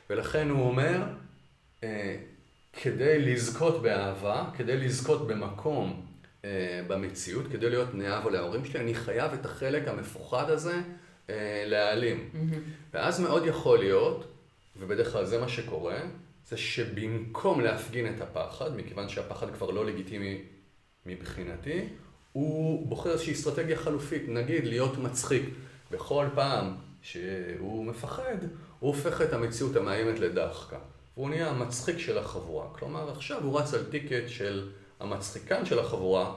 ולכן 0.09 0.49
הוא 0.49 0.67
אומר, 0.67 1.03
אה, 1.83 2.17
כדי 2.73 3.19
לזכות 3.19 3.81
באהבה, 3.81 4.49
כדי 4.53 4.77
לזכות 4.77 5.27
במקום 5.27 6.05
אה, 6.45 6.81
במציאות, 6.87 7.45
כדי 7.51 7.69
להיות 7.69 7.95
נאהב 7.95 8.27
להורים 8.27 8.65
שלי, 8.65 8.79
אני 8.79 8.95
חייב 8.95 9.33
את 9.33 9.45
החלק 9.45 9.87
המפוחד 9.87 10.49
הזה 10.49 10.81
אה, 11.29 11.63
להעלים. 11.65 12.29
Mm-hmm. 12.33 12.55
ואז 12.93 13.19
מאוד 13.19 13.45
יכול 13.45 13.79
להיות, 13.79 14.33
ובדרך 14.79 15.11
כלל 15.11 15.25
זה 15.25 15.37
מה 15.37 15.47
שקורה, 15.47 15.99
זה 16.45 16.57
שבמקום 16.57 17.61
להפגין 17.61 18.15
את 18.15 18.21
הפחד, 18.21 18.77
מכיוון 18.77 19.09
שהפחד 19.09 19.53
כבר 19.53 19.71
לא 19.71 19.85
לגיטימי 19.85 20.41
מבחינתי, 21.05 21.87
הוא 22.31 22.87
בוחר 22.87 23.11
איזושהי 23.11 23.33
אסטרטגיה 23.33 23.77
חלופית, 23.77 24.23
נגיד 24.27 24.65
להיות 24.65 24.97
מצחיק. 24.97 25.43
בכל 25.91 26.25
פעם 26.35 26.75
שהוא 27.11 27.85
מפחד, 27.85 28.37
הוא 28.79 28.87
הופך 28.87 29.21
את 29.21 29.33
המציאות 29.33 29.75
המאיימת 29.75 30.19
לדחקה. 30.19 30.77
והוא 31.17 31.29
נהיה 31.29 31.49
המצחיק 31.49 31.97
של 31.97 32.17
החבורה. 32.17 32.65
כלומר, 32.71 33.11
עכשיו 33.11 33.43
הוא 33.43 33.59
רץ 33.59 33.73
על 33.73 33.83
טיקט 33.83 34.27
של 34.27 34.69
המצחיקן 34.99 35.65
של 35.65 35.79
החבורה, 35.79 36.33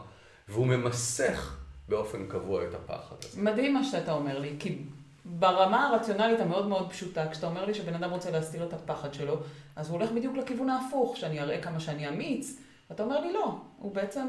והוא 0.49 0.67
ממסך 0.67 1.57
באופן 1.89 2.27
קבוע 2.27 2.65
את 2.65 2.75
הפחד 2.75 3.17
הזה. 3.23 3.41
מדהים 3.43 3.75
מה 3.75 3.85
שאתה 3.85 4.13
אומר 4.13 4.39
לי, 4.39 4.57
כי 4.59 4.79
ברמה 5.25 5.89
הרציונלית 5.89 6.41
המאוד 6.41 6.67
מאוד 6.67 6.91
פשוטה, 6.91 7.29
כשאתה 7.31 7.47
אומר 7.47 7.65
לי 7.65 7.75
שבן 7.75 7.95
אדם 7.95 8.11
רוצה 8.11 8.31
להסתיר 8.31 8.65
את 8.65 8.73
הפחד 8.73 9.15
שלו, 9.15 9.37
אז 9.77 9.91
הוא 9.91 9.99
הולך 9.99 10.13
בדיוק 10.13 10.37
לכיוון 10.37 10.71
ההפוך, 10.71 11.17
שאני 11.17 11.41
אראה 11.41 11.63
כמה 11.63 11.81
שאני 11.81 12.09
אמיץ, 12.09 12.59
ואתה 12.91 13.03
אומר 13.03 13.21
לי 13.21 13.33
לא, 13.33 13.55
הוא 13.79 13.95
בעצם. 13.95 14.27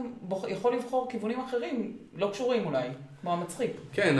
יכול 0.47 0.75
לבחור 0.75 1.07
כיוונים 1.09 1.39
אחרים, 1.39 1.97
לא 2.15 2.29
קשורים 2.33 2.65
אולי, 2.65 2.87
כמו 3.21 3.33
המצחיק. 3.33 3.71
כן, 3.93 4.15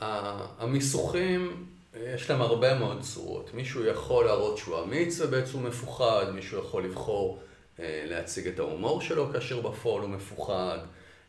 המיסוכים, 0.00 1.66
יש 2.14 2.30
להם 2.30 2.40
הרבה 2.40 2.78
מאוד 2.78 3.00
צורות. 3.00 3.50
מישהו 3.54 3.84
יכול 3.84 4.24
להראות 4.24 4.58
שהוא 4.58 4.82
אמיץ 4.82 5.20
ובעצם 5.20 5.58
הוא 5.58 5.68
מפוחד, 5.68 6.26
מישהו 6.34 6.58
יכול 6.58 6.84
לבחור 6.84 7.38
אה, 7.80 8.04
להציג 8.06 8.46
את 8.46 8.58
ההומור 8.58 9.00
שלו 9.00 9.32
כאשר 9.32 9.60
בפועל 9.60 10.02
הוא 10.02 10.10
מפוחד. 10.10 10.78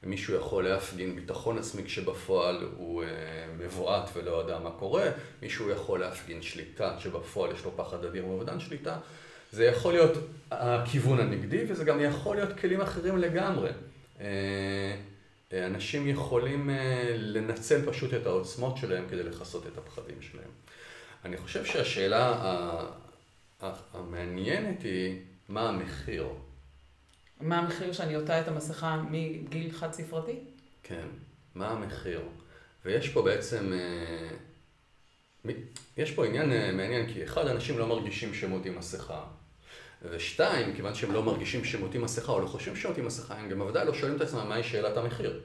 מישהו 0.03 0.35
יכול 0.35 0.67
להפגין 0.67 1.15
ביטחון 1.15 1.57
עצמי 1.57 1.83
כשבפועל 1.83 2.67
הוא 2.77 3.03
אה, 3.03 3.07
מבועת 3.57 4.09
ולא 4.13 4.31
יודע 4.31 4.59
מה 4.59 4.71
קורה, 4.71 5.05
מישהו 5.41 5.69
יכול 5.69 5.99
להפגין 5.99 6.41
שליטה 6.41 6.95
כשבפועל 6.97 7.51
יש 7.51 7.65
לו 7.65 7.71
פחד 7.75 8.05
אדיר 8.05 8.25
מאובדן 8.25 8.59
שליטה. 8.59 8.97
זה 9.51 9.65
יכול 9.65 9.93
להיות 9.93 10.17
הכיוון 10.51 11.19
הנגדי 11.19 11.63
וזה 11.67 11.83
גם 11.83 11.99
יכול 11.99 12.35
להיות 12.35 12.59
כלים 12.59 12.81
אחרים 12.81 13.17
לגמרי. 13.17 13.69
אה, 15.53 15.57
אה, 15.57 15.65
אנשים 15.65 16.07
יכולים 16.07 16.69
לנצל 17.15 17.91
פשוט 17.91 18.13
את 18.13 18.25
העוצמות 18.25 18.77
שלהם 18.77 19.05
כדי 19.09 19.23
לכסות 19.23 19.67
את 19.67 19.77
הפחדים 19.77 20.21
שלהם. 20.21 20.49
אני 21.25 21.37
חושב 21.37 21.65
שהשאלה 21.65 22.35
המעניינת 23.93 24.81
היא 24.83 25.19
מה 25.49 25.69
המחיר. 25.69 26.27
מה 27.41 27.57
המחיר 27.57 27.93
שאני 27.93 28.15
עוטה 28.15 28.41
את 28.41 28.47
המסכה 28.47 29.03
מגיל 29.11 29.71
חד 29.71 29.93
ספרתי? 29.93 30.39
כן, 30.83 31.07
מה 31.55 31.69
המחיר? 31.69 32.21
ויש 32.85 33.09
פה 33.09 33.21
בעצם, 33.21 33.73
אה, 33.73 35.51
יש 35.97 36.11
פה 36.11 36.25
עניין 36.25 36.51
אה, 36.51 36.71
מעניין, 36.71 37.13
כי 37.13 37.23
אחד, 37.23 37.47
אנשים 37.47 37.77
לא 37.77 37.87
מרגישים 37.87 38.33
שהם 38.33 38.51
עוטים 38.51 38.77
מסכה. 38.77 39.23
ושתיים, 40.01 40.75
כיוון 40.75 40.95
שהם 40.95 41.11
לא 41.11 41.23
מרגישים 41.23 41.65
שהם 41.65 41.81
עוטים 41.81 42.01
מסכה 42.01 42.31
או 42.31 42.39
לא 42.39 42.47
חושבים 42.47 42.75
שהם 42.75 42.91
עוטים 42.91 43.05
מסכה, 43.05 43.35
הם 43.35 43.49
גם 43.49 43.59
בוודאי 43.59 43.85
לא 43.85 43.93
שואלים 43.93 44.17
את 44.17 44.21
עצמם 44.21 44.49
מהי 44.49 44.63
שאלת 44.63 44.97
המחיר. 44.97 45.41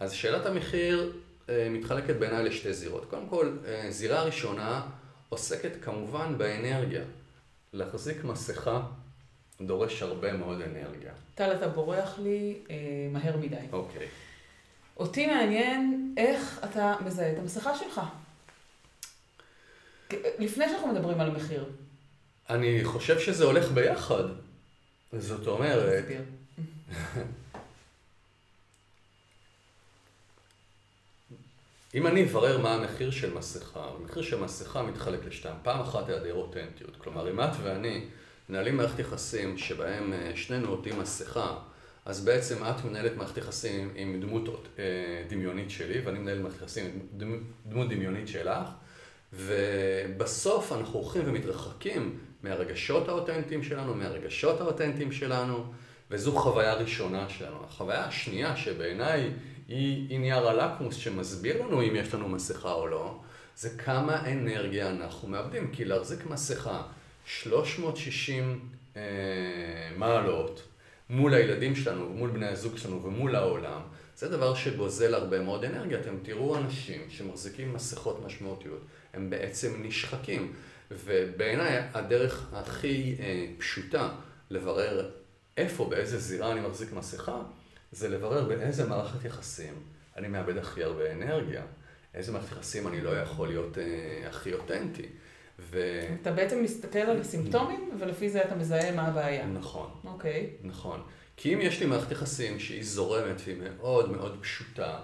אז 0.00 0.12
שאלת 0.12 0.46
המחיר 0.46 1.12
אה, 1.48 1.68
מתחלקת 1.70 2.16
בעיניי 2.16 2.44
לשתי 2.44 2.72
זירות. 2.72 3.04
קודם 3.10 3.28
כל, 3.28 3.56
זירה 3.88 4.22
ראשונה 4.22 4.82
עוסקת 5.28 5.72
כמובן 5.82 6.38
באנרגיה. 6.38 7.02
להחזיק 7.72 8.24
מסכה 8.24 8.82
דורש 9.60 10.02
הרבה 10.02 10.32
מאוד 10.32 10.60
אנרגיה. 10.60 11.12
טל, 11.34 11.52
אתה 11.56 11.68
בורח 11.68 12.18
לי 12.18 12.58
אה, 12.70 12.76
מהר 13.12 13.36
מדי. 13.36 13.56
אוקיי. 13.72 14.06
אותי 14.96 15.26
מעניין 15.26 16.14
איך 16.16 16.60
אתה 16.64 16.94
מזהה 17.04 17.32
את 17.32 17.38
המסכה 17.38 17.76
שלך. 17.76 18.00
לפני 20.38 20.68
שאנחנו 20.68 20.88
מדברים 20.88 21.20
על 21.20 21.30
מחיר. 21.30 21.64
אני 22.50 22.84
חושב 22.84 23.18
שזה 23.18 23.44
הולך 23.44 23.72
ביחד. 23.72 24.24
זאת 25.12 25.46
אומרת... 25.46 26.04
אם 31.94 32.06
אני 32.06 32.24
אברר 32.24 32.58
מה 32.58 32.74
המחיר 32.74 33.10
של 33.10 33.34
מסכה, 33.34 33.90
המחיר 33.98 34.22
של 34.22 34.40
מסכה 34.40 34.82
מתחלק 34.82 35.24
לשתיים. 35.24 35.54
פעם 35.62 35.80
אחת 35.80 36.08
היעדר 36.08 36.34
אותנטיות. 36.34 36.96
כלומר, 36.98 37.30
אם 37.30 37.40
את 37.40 37.50
ואני 37.62 38.04
מנהלים 38.48 38.76
מערכת 38.76 38.98
יחסים 38.98 39.58
שבהם 39.58 40.12
אה, 40.12 40.32
שנינו 40.34 40.68
עוטים 40.68 40.98
מסכה, 40.98 41.58
אז 42.04 42.24
בעצם 42.24 42.64
את 42.64 42.84
מנהלת 42.84 43.16
מערכת 43.16 43.36
יחסים 43.36 43.92
עם 43.94 44.20
דמות 44.20 44.48
אה, 44.78 44.84
דמיונית 45.28 45.70
שלי, 45.70 46.00
ואני 46.00 46.18
מנהל 46.18 46.38
מערכת 46.38 46.62
יחסים 46.62 46.86
עם 47.18 47.42
דמות 47.66 47.88
דמיונית 47.88 48.28
שלך, 48.28 48.68
ובסוף 49.32 50.72
אנחנו 50.72 50.98
הולכים 50.98 51.22
ומתרחקים 51.24 52.18
מהרגשות 52.42 53.08
האותנטיים 53.08 53.62
שלנו, 53.62 53.94
מהרגשות 53.94 54.60
האותנטיים 54.60 55.12
שלנו, 55.12 55.64
וזו 56.10 56.32
חוויה 56.32 56.74
ראשונה 56.74 57.28
שלנו. 57.28 57.64
החוויה 57.64 58.04
השנייה 58.04 58.56
שבעיניי 58.56 59.30
היא, 59.68 60.08
היא 60.08 60.20
נייר 60.20 60.48
הלקמוס 60.48 60.96
שמסביר 60.96 61.62
לנו 61.62 61.82
אם 61.82 61.96
יש 61.96 62.14
לנו 62.14 62.28
מסכה 62.28 62.72
או 62.72 62.86
לא, 62.86 63.20
זה 63.56 63.70
כמה 63.70 64.32
אנרגיה 64.32 64.90
אנחנו 64.90 65.28
מאבדים. 65.28 65.70
כי 65.72 65.84
להחזיק 65.84 66.26
מסכה 66.26 66.82
360 67.26 68.60
אה, 68.96 69.02
מעלות 69.96 70.62
מול 71.10 71.34
הילדים 71.34 71.76
שלנו, 71.76 72.08
מול 72.08 72.30
בני 72.30 72.46
הזוג 72.46 72.76
שלנו 72.76 73.04
ומול 73.04 73.36
העולם, 73.36 73.80
זה 74.16 74.28
דבר 74.28 74.54
שגוזל 74.54 75.14
הרבה 75.14 75.40
מאוד 75.40 75.64
אנרגיה. 75.64 76.00
אתם 76.00 76.16
תראו 76.22 76.56
אנשים 76.56 77.00
שמחזיקים 77.08 77.74
מסכות 77.74 78.24
משמעותיות, 78.26 78.80
הם 79.14 79.30
בעצם 79.30 79.82
נשחקים. 79.82 80.52
ובעיניי 80.90 81.78
הדרך 81.94 82.48
הכי 82.52 83.16
אה, 83.20 83.46
פשוטה 83.58 84.08
לברר 84.50 85.10
איפה, 85.56 85.88
באיזה 85.90 86.18
זירה 86.18 86.52
אני 86.52 86.60
מחזיק 86.60 86.92
מסכה, 86.92 87.42
זה 87.92 88.08
לברר 88.08 88.48
באיזה 88.48 88.88
מערכת 88.88 89.24
יחסים 89.24 89.74
אני 90.16 90.28
מאבד 90.28 90.56
הכי 90.58 90.84
הרבה 90.84 91.12
אנרגיה, 91.12 91.62
איזה 92.14 92.32
מערכת 92.32 92.52
יחסים 92.52 92.88
אני 92.88 93.00
לא 93.00 93.10
יכול 93.10 93.48
להיות 93.48 93.78
אה, 93.78 94.28
הכי 94.28 94.52
אותנטי. 94.52 95.06
ו... 95.58 96.00
אתה 96.22 96.32
בעצם 96.32 96.62
מסתכל 96.62 96.98
על 96.98 97.20
הסימפטומים, 97.20 97.90
ולפי 97.98 98.30
זה 98.30 98.44
אתה 98.44 98.54
מזהה 98.54 98.92
מה 98.92 99.06
הבעיה. 99.06 99.46
נכון. 99.46 99.90
אוקיי. 100.04 100.50
Okay. 100.50 100.66
נכון. 100.66 101.02
כי 101.36 101.54
אם 101.54 101.60
יש 101.60 101.80
לי 101.80 101.86
מערכת 101.86 102.12
יחסים 102.12 102.58
שהיא 102.58 102.84
זורמת 102.84 103.40
והיא 103.44 103.56
מאוד 103.62 104.12
מאוד 104.12 104.38
פשוטה, 104.40 104.98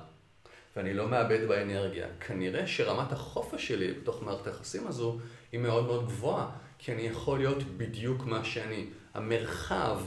ואני 0.77 0.95
לא 0.95 1.09
מאבד 1.09 1.49
בה 1.49 1.63
אנרגיה, 1.63 2.07
כנראה 2.21 2.67
שרמת 2.67 3.13
החופש 3.13 3.69
שלי 3.69 3.93
בתוך 3.93 4.23
מערכת 4.23 4.47
היחסים 4.47 4.87
הזו 4.87 5.19
היא 5.53 5.61
מאוד 5.61 5.87
מאוד 5.87 6.07
גבוהה, 6.07 6.51
כי 6.79 6.93
אני 6.93 7.03
יכול 7.03 7.39
להיות 7.39 7.63
בדיוק 7.63 8.25
מה 8.25 8.45
שאני. 8.45 8.87
המרחב 9.17 10.01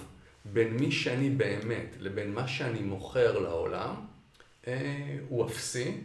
בין 0.46 0.78
מי 0.78 0.92
שאני 0.92 1.30
באמת 1.30 1.96
לבין 2.00 2.34
מה 2.34 2.48
שאני 2.48 2.80
מוכר 2.80 3.40
לעולם 3.40 3.96
אה, 4.68 5.18
הוא 5.30 5.46
אפסי, 5.46 5.98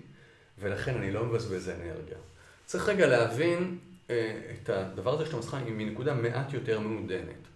ולכן 0.59 0.95
אני 0.95 1.13
לא 1.13 1.25
מבזבז 1.25 1.69
אנרגיה. 1.69 2.19
צריך 2.67 2.89
רגע 2.89 3.07
להבין 3.07 3.79
אה, 4.11 4.41
את 4.55 4.69
הדבר 4.69 5.15
הזה 5.15 5.31
של 5.31 5.37
המסכה 5.37 5.59
מנקודה 5.67 6.15
מעט 6.15 6.53
יותר 6.53 6.81
מעודנת. 6.81 7.49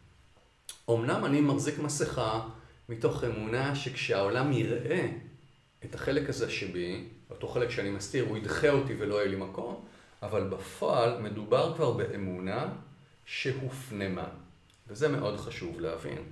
אמנם 0.90 1.24
אני 1.24 1.40
מחזיק 1.40 1.78
מסכה 1.78 2.40
מתוך 2.88 3.24
אמונה 3.24 3.74
שכשהעולם 3.74 4.52
יראה 4.52 5.08
את 5.84 5.94
החלק 5.94 6.28
הזה 6.28 6.50
שבי, 6.50 7.04
אותו 7.30 7.48
חלק 7.48 7.70
שאני 7.70 7.90
מסתיר, 7.90 8.24
הוא 8.24 8.36
ידחה 8.36 8.70
אותי 8.70 8.94
ולא 8.98 9.14
יהיה 9.14 9.28
לי 9.28 9.36
מקום, 9.36 9.84
אבל 10.22 10.48
בפועל 10.48 11.20
מדובר 11.20 11.74
כבר 11.76 11.90
באמונה 11.90 12.68
שהופנמה. 13.24 14.28
וזה 14.88 15.08
מאוד 15.08 15.36
חשוב 15.36 15.80
להבין. 15.80 16.22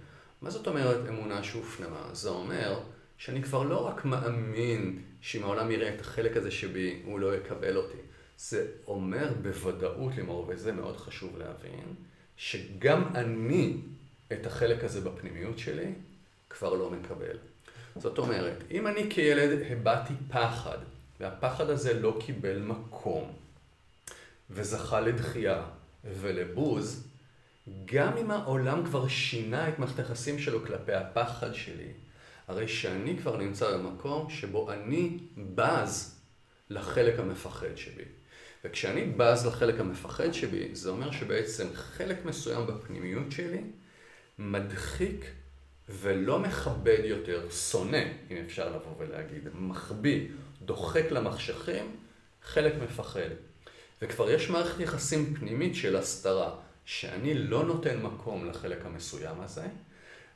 מה 0.43 0.51
זאת 0.51 0.67
אומרת 0.67 1.09
אמונה 1.09 1.43
שהופנמה? 1.43 2.09
זה 2.13 2.29
אומר 2.29 2.81
שאני 3.19 3.43
כבר 3.43 3.63
לא 3.63 3.87
רק 3.87 4.05
מאמין 4.05 5.03
שאם 5.21 5.43
העולם 5.43 5.71
יראה 5.71 5.95
את 5.95 6.01
החלק 6.01 6.37
הזה 6.37 6.51
שבי, 6.51 7.03
הוא 7.05 7.21
לא 7.21 7.37
יקבל 7.37 7.77
אותי. 7.77 7.99
זה 8.39 8.67
אומר 8.87 9.33
בוודאות 9.43 10.15
לימור, 10.17 10.47
וזה 10.49 10.73
מאוד 10.73 10.97
חשוב 10.97 11.39
להבין, 11.39 11.95
שגם 12.37 13.05
אני 13.15 13.77
את 14.33 14.47
החלק 14.47 14.85
הזה 14.85 15.01
בפנימיות 15.01 15.59
שלי 15.59 15.93
כבר 16.51 16.75
לא 16.75 16.91
מקבל. 16.91 17.37
זאת 17.99 18.19
אומרת, 18.19 18.65
אם 18.71 18.87
אני 18.87 19.11
כילד 19.11 19.59
הבעתי 19.71 20.15
פחד, 20.29 20.79
והפחד 21.21 21.71
הזה 21.71 22.01
לא 22.01 22.19
קיבל 22.27 22.59
מקום, 22.59 23.33
וזכה 24.51 25.01
לדחייה 25.01 25.63
ולבוז, 26.05 27.09
גם 27.85 28.17
אם 28.17 28.31
העולם 28.31 28.85
כבר 28.85 29.09
שינה 29.09 29.69
את 29.69 29.79
מערכת 29.79 29.99
היחסים 29.99 30.39
שלו 30.39 30.67
כלפי 30.67 30.93
הפחד 30.93 31.55
שלי, 31.55 31.89
הרי 32.49 32.69
שאני 32.69 33.19
כבר 33.19 33.37
נמצא 33.37 33.77
במקום 33.77 34.31
שבו 34.31 34.73
אני 34.73 35.19
בז 35.55 36.21
לחלק 36.71 37.19
המפחד 37.19 37.77
שבי. 37.77 38.05
וכשאני 38.65 39.05
בז 39.05 39.47
לחלק 39.47 39.81
המפחד 39.81 40.33
שבי, 40.33 40.75
זה 40.75 40.91
אומר 40.91 41.11
שבעצם 41.11 41.67
חלק 41.75 42.25
מסוים 42.25 42.67
בפנימיות 42.67 43.33
שלי 43.33 43.61
מדחיק 44.39 45.25
ולא 45.89 46.39
מכבד 46.39 47.01
יותר, 47.05 47.51
שונא, 47.51 48.03
אם 48.31 48.37
אפשר 48.47 48.69
לבוא 48.69 48.93
ולהגיד, 48.99 49.49
מחביא, 49.55 50.29
דוחק 50.63 51.11
למחשכים, 51.11 51.97
חלק 52.43 52.73
מפחד. 52.83 53.31
וכבר 54.03 54.31
יש 54.31 54.51
מערכת 54.51 54.81
יחסים 54.81 55.35
פנימית 55.35 55.75
של 55.75 55.97
הסתרה, 55.97 56.55
שאני 56.85 57.35
לא 57.35 57.65
נותן 57.65 58.03
מקום 58.03 58.49
לחלק 58.49 58.87
המסוים 58.87 59.41
הזה, 59.41 59.67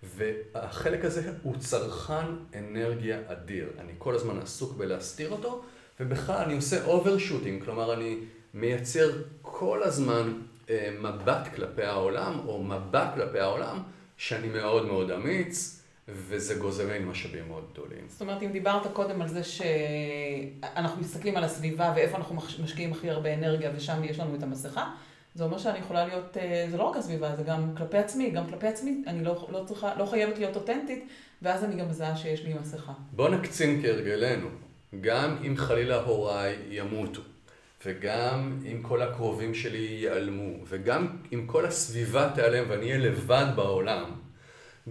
והחלק 0.03 1.05
הזה 1.05 1.33
הוא 1.43 1.57
צרכן 1.59 2.27
אנרגיה 2.55 3.19
אדיר. 3.27 3.69
אני 3.79 3.93
כל 3.99 4.15
הזמן 4.15 4.39
עסוק 4.39 4.77
בלהסתיר 4.77 5.31
אותו, 5.31 5.65
ובכלל 6.01 6.37
אני 6.45 6.55
עושה 6.55 6.85
overshooting, 6.85 7.65
כלומר 7.65 7.95
אני 7.95 8.19
מייצר 8.55 9.11
כל 9.43 9.83
הזמן 9.83 10.33
אה, 10.71 10.91
מבט 11.01 11.55
כלפי 11.55 11.83
העולם, 11.83 12.41
או 12.47 12.63
מבט 12.63 13.09
כלפי 13.15 13.39
העולם, 13.39 13.83
שאני 14.21 14.49
מאוד 14.49 14.87
מאוד 14.87 15.11
אמיץ, 15.11 15.83
וזה 16.09 16.55
גוזל 16.55 16.87
ממני 16.87 17.05
משאבים 17.05 17.49
מאוד 17.49 17.65
גדולים. 17.73 18.05
זאת 18.09 18.21
אומרת, 18.21 18.43
אם 18.43 18.53
דיברת 18.53 18.87
קודם 18.93 19.23
על 19.23 19.29
זה 19.29 19.45
שאנחנו 19.45 21.01
מסתכלים 21.01 21.37
על 21.37 21.45
הסביבה 21.45 21.93
ואיפה 21.97 22.17
אנחנו 22.17 22.37
משקיעים 22.63 22.93
הכי 22.93 23.11
הרבה 23.11 23.35
אנרגיה 23.35 23.71
ושם 23.77 24.05
יש 24.05 24.19
לנו 24.19 24.35
את 24.35 24.43
המסכה, 24.43 24.91
זה 25.35 25.45
אומר 25.45 25.59
שאני 25.59 25.79
יכולה 25.79 26.07
להיות, 26.07 26.37
אה, 26.37 26.67
זה 26.71 26.77
לא 26.77 26.83
רק 26.83 26.97
הסביבה, 26.97 27.37
זה 27.37 27.43
גם 27.43 27.75
כלפי 27.77 27.99
עצמי, 27.99 28.31
גם 28.31 28.47
כלפי 28.47 28.67
עצמי, 28.67 29.03
אני 29.07 29.25
לא, 29.25 29.49
לא 29.53 29.65
צריכה, 29.67 29.95
לא 29.99 30.07
חייבת 30.07 30.39
להיות 30.39 30.57
אותנטית, 30.57 31.09
ואז 31.43 31.65
אני 31.65 31.77
גם 31.77 31.89
מזהה 31.89 32.17
שיש 32.17 32.45
לי 32.45 32.55
מסכה. 32.55 32.93
בוא 33.13 33.29
נקצין 33.29 33.83
כהרגלנו, 33.83 34.49
גם 35.01 35.37
אם 35.47 35.57
חלילה 35.57 36.03
הוריי 36.03 36.57
ימותו, 36.71 37.23
וגם 37.85 38.59
אם 38.73 38.83
כל 38.83 39.03
הקרובים 39.03 39.55
שלי 39.55 39.79
ייעלמו, 39.79 40.65
וגם 40.69 41.17
אם 41.33 41.47
כל 41.47 41.67
הסביבה 41.67 42.31
תיעלם 42.35 42.65
ואני 42.69 42.87
אהיה 42.87 42.99
לבד 42.99 43.47
בעולם, 43.57 44.11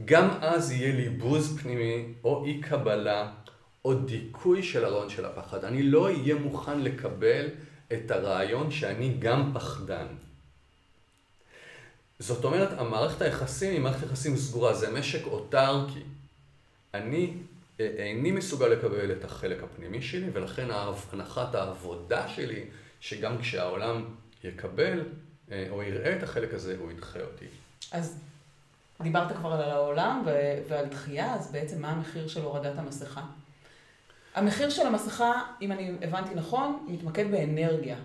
גם 0.06 0.30
אז 0.42 0.72
יהיה 0.72 0.96
לי 0.96 1.10
בוז 1.10 1.60
פנימי, 1.62 2.14
או 2.24 2.46
אי 2.46 2.62
קבלה, 2.62 3.32
או 3.86 3.94
דיכוי 3.94 4.64
של 4.64 4.86
הרעיון 4.86 5.10
של 5.10 5.26
הפחד. 5.26 5.66
אני 5.66 5.84
לא 5.84 6.06
אהיה 6.06 6.36
מוכן 6.36 6.82
לקבל 6.82 7.50
את 7.94 8.12
הרעיון 8.12 8.72
שאני 8.72 9.16
גם 9.20 9.52
פחדן. 9.54 10.08
זאת 12.20 12.46
אומרת, 12.46 12.80
המערכת 12.80 13.22
היחסים 13.22 13.72
היא 13.72 13.80
מערכת 13.80 14.04
יחסים 14.04 14.38
סגורה, 14.38 14.74
זה 14.74 14.92
משק 14.92 15.26
אוטרקי. 15.26 16.04
אני 16.94 17.34
איני 17.80 18.32
מסוגל 18.32 18.68
לקבל 18.68 19.12
את 19.12 19.24
החלק 19.24 19.64
הפנימי 19.64 20.02
שלי, 20.02 20.28
ולכן 20.34 20.68
הנחת 21.12 21.56
העבודה 21.56 22.28
שלי, 22.28 22.64
שגם 23.00 23.38
כשהעולם 23.38 24.06
יקבל 24.44 25.04
אה, 25.52 25.68
או 25.70 25.84
יראה 25.84 26.18
את 26.18 26.24
החלק 26.24 26.54
הזה, 26.54 26.76
הוא 26.80 26.92
ידחה 26.92 27.20
אותי. 27.20 27.46
אז 27.92 28.20
דיברת 29.02 29.38
כבר 29.38 29.52
על 29.52 29.72
העולם 29.72 30.24
ועל 30.68 30.86
דחייה, 30.86 31.36
אז 31.36 31.52
בעצם 31.52 31.82
מה 31.82 31.90
המחיר 31.90 32.28
של 32.28 32.42
הורדת 32.42 32.78
המסכה? 32.78 33.22
המחיר 34.36 34.70
של 34.70 34.88
המסכה, 34.88 35.44
אם 35.62 35.72
אני 35.72 35.92
הבנתי 36.02 36.36
נכון, 36.36 36.86
מתמקד 36.90 37.32
באנרגיה. 37.32 37.98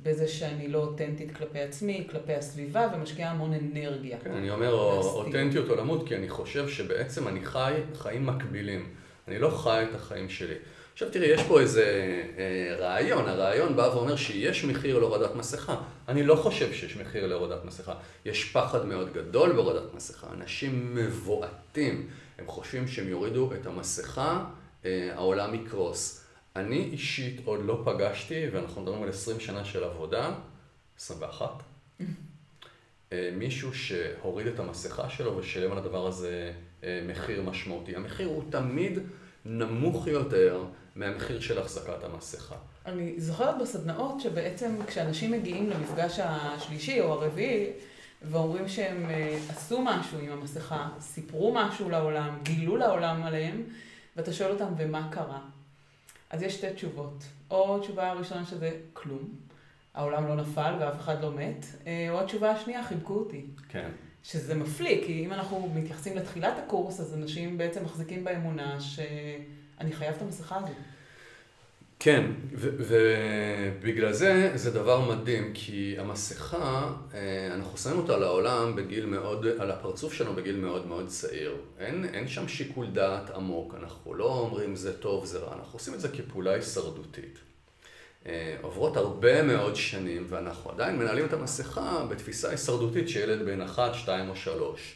בזה 0.00 0.28
שאני 0.28 0.68
לא 0.68 0.78
אותנטית 0.78 1.36
כלפי 1.36 1.60
עצמי, 1.60 2.06
כלפי 2.10 2.34
הסביבה, 2.34 2.88
ומשקיעה 2.94 3.30
המון 3.30 3.52
אנרגיה. 3.54 4.18
כן, 4.24 4.32
אני 4.32 4.50
אומר 4.50 4.72
אותנטיות 4.72 5.68
עולמות, 5.68 6.08
כי 6.08 6.16
אני 6.16 6.28
חושב 6.28 6.68
שבעצם 6.68 7.28
אני 7.28 7.44
חי 7.44 7.74
חיים 7.94 8.26
מקבילים. 8.26 8.94
אני 9.28 9.38
לא 9.38 9.50
חי 9.50 9.84
את 9.90 9.94
החיים 9.94 10.28
שלי. 10.28 10.54
עכשיו 10.92 11.10
תראי, 11.10 11.26
יש 11.26 11.42
פה 11.42 11.60
איזה 11.60 11.84
אה, 12.38 12.76
רעיון, 12.78 13.28
הרעיון 13.28 13.76
בא 13.76 13.90
ואומר 13.94 14.16
שיש 14.16 14.64
מחיר 14.64 14.98
להורדת 14.98 15.34
מסכה. 15.34 15.76
אני 16.08 16.22
לא 16.22 16.36
חושב 16.36 16.72
שיש 16.72 16.96
מחיר 16.96 17.26
להורדת 17.26 17.64
מסכה. 17.64 17.94
יש 18.24 18.52
פחד 18.52 18.86
מאוד 18.86 19.12
גדול 19.12 19.52
בהורדת 19.52 19.94
מסכה. 19.94 20.26
אנשים 20.32 20.94
מבועטים, 20.94 22.08
הם 22.38 22.46
חושבים 22.46 22.88
שהם 22.88 23.08
יורידו 23.08 23.50
את 23.60 23.66
המסכה, 23.66 24.44
אה, 24.84 25.10
העולם 25.14 25.54
יקרוס. 25.54 26.24
אני 26.56 26.88
אישית 26.92 27.40
עוד 27.44 27.60
לא 27.64 27.82
פגשתי, 27.84 28.48
ואנחנו 28.52 28.82
מדברים 28.82 29.02
על 29.02 29.08
20 29.08 29.40
שנה 29.40 29.64
של 29.64 29.84
עבודה, 29.84 30.34
21, 30.98 31.48
אה, 33.12 33.30
מישהו 33.36 33.74
שהוריד 33.74 34.46
את 34.46 34.58
המסכה 34.58 35.10
שלו 35.10 35.36
ושילם 35.36 35.72
על 35.72 35.78
הדבר 35.78 36.06
הזה 36.06 36.52
אה, 36.84 37.02
מחיר 37.08 37.42
משמעותי. 37.42 37.96
המחיר 37.96 38.28
הוא 38.28 38.42
תמיד 38.50 38.98
נמוך 39.44 40.06
יותר 40.06 40.64
מהמחיר 40.96 41.40
של 41.40 41.58
החזקת 41.58 42.04
המסכה. 42.04 42.54
אני 42.86 43.20
זוכרת 43.20 43.58
בסדנאות 43.58 44.20
שבעצם 44.20 44.76
כשאנשים 44.86 45.32
מגיעים 45.32 45.70
למפגש 45.70 46.20
השלישי 46.22 47.00
או 47.00 47.12
הרביעי, 47.12 47.70
ואומרים 48.22 48.68
שהם 48.68 49.10
אה, 49.10 49.38
עשו 49.48 49.82
משהו 49.82 50.18
עם 50.18 50.32
המסכה, 50.32 50.88
סיפרו 51.00 51.54
משהו 51.54 51.90
לעולם, 51.90 52.38
גילו 52.42 52.76
לעולם 52.76 53.22
עליהם, 53.22 53.62
ואתה 54.16 54.32
שואל 54.32 54.50
אותם, 54.50 54.72
ומה 54.76 55.08
קרה? 55.12 55.40
אז 56.30 56.42
יש 56.42 56.54
שתי 56.54 56.72
תשובות. 56.72 57.24
או 57.50 57.78
תשובה 57.78 58.10
הראשונה 58.10 58.46
שזה 58.46 58.70
כלום, 58.92 59.28
העולם 59.98 60.28
לא 60.28 60.34
נפל 60.34 60.74
ואף 60.80 61.00
אחד 61.00 61.22
לא 61.22 61.32
מת, 61.32 61.66
אה, 61.86 62.06
או 62.10 62.20
התשובה 62.20 62.50
השנייה, 62.50 62.84
חיבקו 62.84 63.14
אותי. 63.14 63.44
כן. 63.68 63.88
שזה 64.22 64.54
מפליא, 64.54 65.04
כי 65.06 65.24
אם 65.26 65.32
אנחנו 65.32 65.70
מתייחסים 65.74 66.16
לתחילת 66.16 66.58
הקורס, 66.58 67.00
אז 67.00 67.14
אנשים 67.14 67.58
בעצם 67.58 67.84
מחזיקים 67.84 68.24
באמונה 68.24 68.80
שאני 68.80 69.92
חייב 69.92 70.14
את 70.14 70.22
המסכה 70.22 70.56
הזאת. 70.56 70.70
כן, 71.98 72.30
ובגלל 72.52 74.12
זה 74.12 74.52
זה 74.54 74.70
דבר 74.70 75.10
מדהים, 75.10 75.50
כי 75.54 75.94
המסכה, 75.98 76.92
אה, 77.14 77.54
אנחנו 77.54 77.78
שמים 77.78 77.98
אותה 77.98 78.16
לעולם 78.16 78.76
בגיל 78.76 79.06
מאוד, 79.06 79.46
על 79.58 79.70
הפרצוף 79.70 80.12
שלנו 80.12 80.34
בגיל 80.34 80.56
מאוד 80.56 80.86
מאוד 80.86 81.06
צעיר. 81.06 81.56
אין, 81.78 82.04
אין 82.04 82.28
שם 82.28 82.48
שיקול 82.48 82.86
דעת 82.86 83.30
עמוק, 83.30 83.74
אנחנו 83.74 84.14
לא 84.14 84.24
אומרים 84.24 84.76
זה 84.76 84.98
טוב, 84.98 85.24
זה 85.24 85.38
רע, 85.38 85.54
אנחנו 85.54 85.72
עושים 85.72 85.94
את 85.94 86.00
זה 86.00 86.08
כפעולה 86.08 86.54
הישרדותית. 86.54 87.38
אה, 88.26 88.56
עוברות 88.62 88.96
הרבה 88.96 89.42
מאוד 89.42 89.76
שנים, 89.76 90.26
ואנחנו 90.28 90.70
עדיין 90.70 90.98
מנהלים 90.98 91.24
את 91.24 91.32
המסכה 91.32 92.04
בתפיסה 92.08 92.50
הישרדותית 92.50 93.08
שילד 93.08 93.46
בן 93.46 93.60
אחת, 93.60 93.94
שתיים 93.94 94.28
או 94.28 94.36
שלוש. 94.36 94.94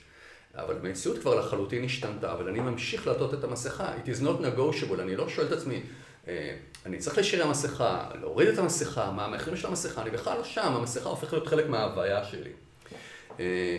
אבל 0.55 0.77
המציאות 0.77 1.19
כבר 1.19 1.35
לחלוטין 1.35 1.85
השתנתה, 1.85 2.33
אבל 2.33 2.49
אני 2.49 2.61
ממשיך 2.61 3.07
לעטות 3.07 3.35
את 3.35 3.45
המסכה, 3.45 3.93
it 4.05 4.07
is 4.09 4.23
not 4.23 4.43
negotiable, 4.45 5.01
אני 5.01 5.17
לא 5.17 5.29
שואל 5.29 5.47
את 5.47 5.53
עצמי, 5.53 5.83
אה, 6.29 6.57
אני 6.87 6.99
צריך 6.99 7.17
להשאיר 7.17 7.45
המסכה, 7.45 8.09
להוריד 8.21 8.49
את 8.49 8.59
המסכה, 8.59 9.11
מה 9.11 9.25
המחירים 9.25 9.57
של 9.57 9.67
המסכה, 9.67 10.03
אני 10.03 10.11
בכלל 10.11 10.39
לא 10.39 10.45
שם, 10.45 10.73
המסכה 10.75 11.09
הופכת 11.09 11.33
להיות 11.33 11.47
חלק 11.47 11.69
מההוויה 11.69 12.25
שלי. 12.25 12.51
אה, 13.41 13.79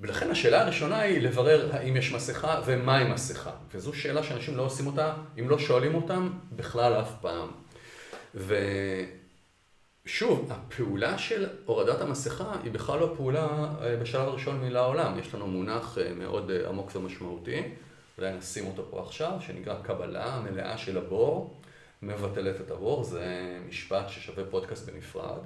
ולכן 0.00 0.30
השאלה 0.30 0.60
הראשונה 0.62 1.00
היא 1.00 1.20
לברר 1.20 1.68
האם 1.72 1.96
יש 1.96 2.12
מסכה 2.12 2.60
ומהי 2.66 3.04
מסכה. 3.04 3.50
וזו 3.74 3.92
שאלה 3.92 4.22
שאנשים 4.22 4.56
לא 4.56 4.62
עושים 4.62 4.86
אותה, 4.86 5.14
אם 5.38 5.48
לא 5.48 5.58
שואלים 5.58 5.94
אותם, 5.94 6.30
בכלל 6.52 7.00
אף 7.00 7.10
פעם. 7.20 7.48
ושוב, 10.04 10.52
הפעולה 10.52 11.18
של 11.18 11.46
הורדת 11.64 12.00
המסכה 12.00 12.52
היא 12.62 12.72
בכלל 12.72 13.00
לא 13.00 13.12
פעולה 13.16 13.74
אה, 13.82 13.96
בשלב 13.96 14.28
הראשון 14.28 14.60
מן 14.60 14.76
העולם. 14.76 15.18
יש 15.18 15.34
לנו 15.34 15.46
מונח 15.46 15.98
מאוד 16.16 16.50
עמוק 16.68 16.96
ומשמעותי, 16.96 17.62
אולי 18.18 18.32
נשים 18.32 18.66
אותו 18.66 18.84
פה 18.90 19.00
עכשיו, 19.00 19.32
שנקרא 19.40 19.74
קבלה 19.82 20.40
מלאה 20.40 20.78
של 20.78 20.98
הבור. 20.98 21.60
מבטלת 22.02 22.60
את 22.60 22.70
הבור, 22.70 23.04
זה 23.04 23.58
משפט 23.68 24.08
ששווה 24.08 24.44
פודקאסט 24.50 24.90
בנפרד. 24.90 25.38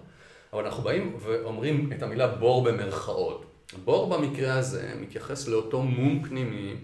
אבל 0.52 0.64
אנחנו 0.64 0.82
באים 0.82 1.16
ואומרים 1.20 1.92
את 1.92 2.02
המילה 2.02 2.26
בור 2.26 2.64
במרכאות. 2.64 3.44
בור 3.84 4.16
במקרה 4.16 4.54
הזה 4.54 4.92
מתייחס 5.00 5.48
לאותו 5.48 5.82
מום 5.82 6.24
פנימי, 6.28 6.74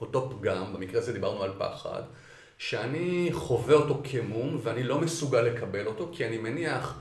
אותו 0.00 0.30
פגם, 0.30 0.72
במקרה 0.72 1.00
הזה 1.00 1.12
דיברנו 1.12 1.42
על 1.42 1.52
פחד, 1.58 2.02
שאני 2.58 3.28
חווה 3.32 3.74
אותו 3.74 4.02
כמום 4.04 4.60
ואני 4.62 4.82
לא 4.82 5.00
מסוגל 5.00 5.40
לקבל 5.40 5.86
אותו, 5.86 6.10
כי 6.12 6.26
אני 6.26 6.38
מניח, 6.38 6.98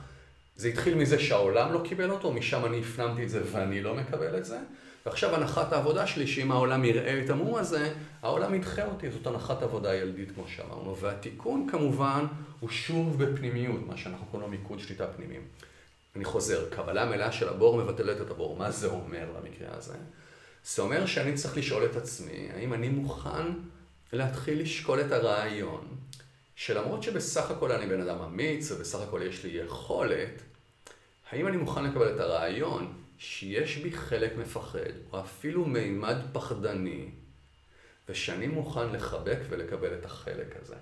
זה 0.55 0.67
התחיל 0.67 0.95
מזה 0.95 1.19
שהעולם 1.19 1.73
לא 1.73 1.81
קיבל 1.83 2.11
אותו, 2.11 2.31
משם 2.31 2.65
אני 2.65 2.79
הפנמתי 2.79 3.23
את 3.23 3.29
זה 3.29 3.41
ואני 3.51 3.81
לא 3.81 3.95
מקבל 3.95 4.37
את 4.37 4.45
זה. 4.45 4.57
ועכשיו 5.05 5.35
הנחת 5.35 5.73
העבודה 5.73 6.07
שלי, 6.07 6.27
שאם 6.27 6.51
העולם 6.51 6.85
יראה 6.85 7.23
את 7.25 7.29
המום 7.29 7.55
הזה, 7.55 7.93
העולם 8.21 8.55
ידחה 8.55 8.85
אותי, 8.85 9.11
זאת 9.11 9.27
הנחת 9.27 9.63
עבודה 9.63 9.95
ילדית 9.95 10.31
כמו 10.31 10.43
שאמרנו. 10.47 10.97
והתיקון 10.97 11.67
כמובן 11.71 12.25
הוא 12.59 12.69
שוב 12.69 13.23
בפנימיות, 13.23 13.87
מה 13.87 13.97
שאנחנו 13.97 14.25
קוראים 14.25 14.51
לו 14.51 14.57
מיקוד 14.57 14.79
שליטה 14.79 15.07
פנימיים. 15.07 15.41
אני 16.15 16.25
חוזר, 16.25 16.69
קבלה 16.69 17.05
מלאה 17.05 17.31
של 17.31 17.49
הבור 17.49 17.77
מבטלת 17.77 18.21
את 18.21 18.31
הבור. 18.31 18.57
מה 18.57 18.71
זה 18.71 18.87
אומר 18.87 19.25
במקרה 19.37 19.67
הזה? 19.77 19.93
זה 20.65 20.81
אומר 20.81 21.05
שאני 21.05 21.33
צריך 21.33 21.57
לשאול 21.57 21.85
את 21.85 21.95
עצמי, 21.95 22.49
האם 22.53 22.73
אני 22.73 22.89
מוכן 22.89 23.45
להתחיל 24.13 24.61
לשקול 24.61 25.01
את 25.01 25.11
הרעיון, 25.11 25.97
שלמרות 26.55 27.03
שבסך 27.03 27.51
הכל 27.51 27.71
אני 27.71 27.87
בן 27.87 28.01
אדם 28.01 28.21
אמיץ, 28.21 28.71
ובסך 28.71 28.99
הכל 28.99 29.21
יש 29.21 29.43
לי 29.43 29.49
יכולת, 29.49 30.41
האם 31.31 31.47
אני 31.47 31.57
מוכן 31.57 31.83
לקבל 31.83 32.15
את 32.15 32.19
הרעיון 32.19 32.93
שיש 33.17 33.77
בי 33.77 33.91
חלק 33.91 34.37
מפחד, 34.37 34.79
או 35.11 35.19
אפילו 35.19 35.65
מימד 35.65 36.15
פחדני, 36.33 37.09
ושאני 38.09 38.47
מוכן 38.47 38.89
לחבק 38.91 39.37
ולקבל 39.49 39.93
את 39.93 40.05
החלק 40.05 40.55
הזה. 40.61 40.75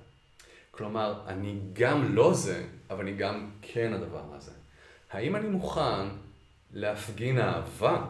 כלומר, 0.71 1.21
אני 1.27 1.59
גם 1.73 2.15
לא 2.15 2.33
זה, 2.33 2.63
אבל 2.89 2.99
אני 2.99 3.15
גם 3.15 3.51
כן 3.61 3.93
הדבר 3.93 4.23
הזה. 4.33 4.51
האם 5.11 5.35
אני 5.35 5.47
מוכן 5.47 6.07
להפגין 6.73 7.39
אהבה 7.39 8.05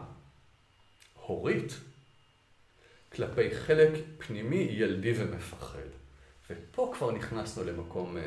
הורית 1.14 1.72
כלפי 3.16 3.54
חלק 3.54 3.90
פנימי 4.18 4.68
ילדי 4.70 5.12
ומפחד? 5.16 5.78
ופה 6.50 6.92
כבר 6.94 7.10
נכנסנו 7.10 7.64
למקום 7.64 8.16
uh, 8.16 8.20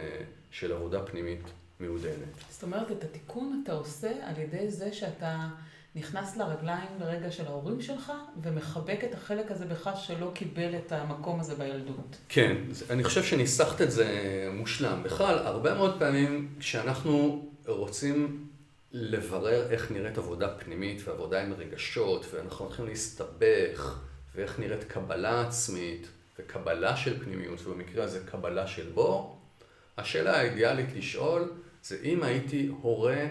של 0.52 0.74
עבודה 0.74 1.06
פנימית 1.06 1.42
מעודנת. 1.80 2.14
זאת 2.50 2.64
אומרת, 2.64 2.92
את 2.92 3.04
התיקון 3.04 3.62
אתה 3.64 3.74
עושה 3.74 4.12
על 4.24 4.38
ידי 4.38 4.70
זה 4.70 4.94
שאתה 4.94 5.48
נכנס 5.96 6.38
לרגליים 6.38 6.90
לרגע 7.00 7.32
של 7.32 7.46
ההורים 7.46 7.82
שלך, 7.82 8.12
ומחבק 8.42 9.00
את 9.04 9.14
החלק 9.14 9.52
הזה 9.52 9.66
בך 9.66 9.90
שלא 9.96 10.32
קיבל 10.34 10.76
את 10.76 10.92
המקום 10.92 11.40
הזה 11.40 11.56
בילדות. 11.56 12.18
כן, 12.30 12.58
אני 12.90 13.04
חושב 13.04 13.24
שניסחת 13.24 13.82
את 13.82 13.92
זה 13.92 14.08
מושלם. 14.54 15.04
בכלל, 15.04 15.38
הרבה 15.38 15.74
מאוד 15.74 16.00
פעמים 16.00 16.56
כשאנחנו 16.60 17.46
רוצים 17.66 18.48
לברר 18.92 19.72
איך 19.72 19.92
נראית 19.92 20.18
עבודה 20.18 20.48
פנימית 20.48 21.08
ועבודה 21.08 21.44
עם 21.44 21.54
רגשות, 21.54 22.26
ואנחנו 22.34 22.66
הולכים 22.66 22.86
להסתבך, 22.86 24.00
ואיך 24.40 24.60
נראית 24.60 24.84
קבלה 24.84 25.42
עצמית, 25.42 26.08
וקבלה 26.40 26.98
של 26.98 27.24
פנימיות, 27.24 27.66
ובמקרה 27.66 28.04
הזה 28.04 28.20
קבלה 28.26 28.68
של 28.68 28.90
בור, 28.94 29.42
השאלה 29.98 30.38
האידיאלית 30.38 30.90
לשאול 30.96 31.52
זה 31.84 31.98
אם 32.04 32.24
הייתי 32.24 32.72
הורה 32.82 33.28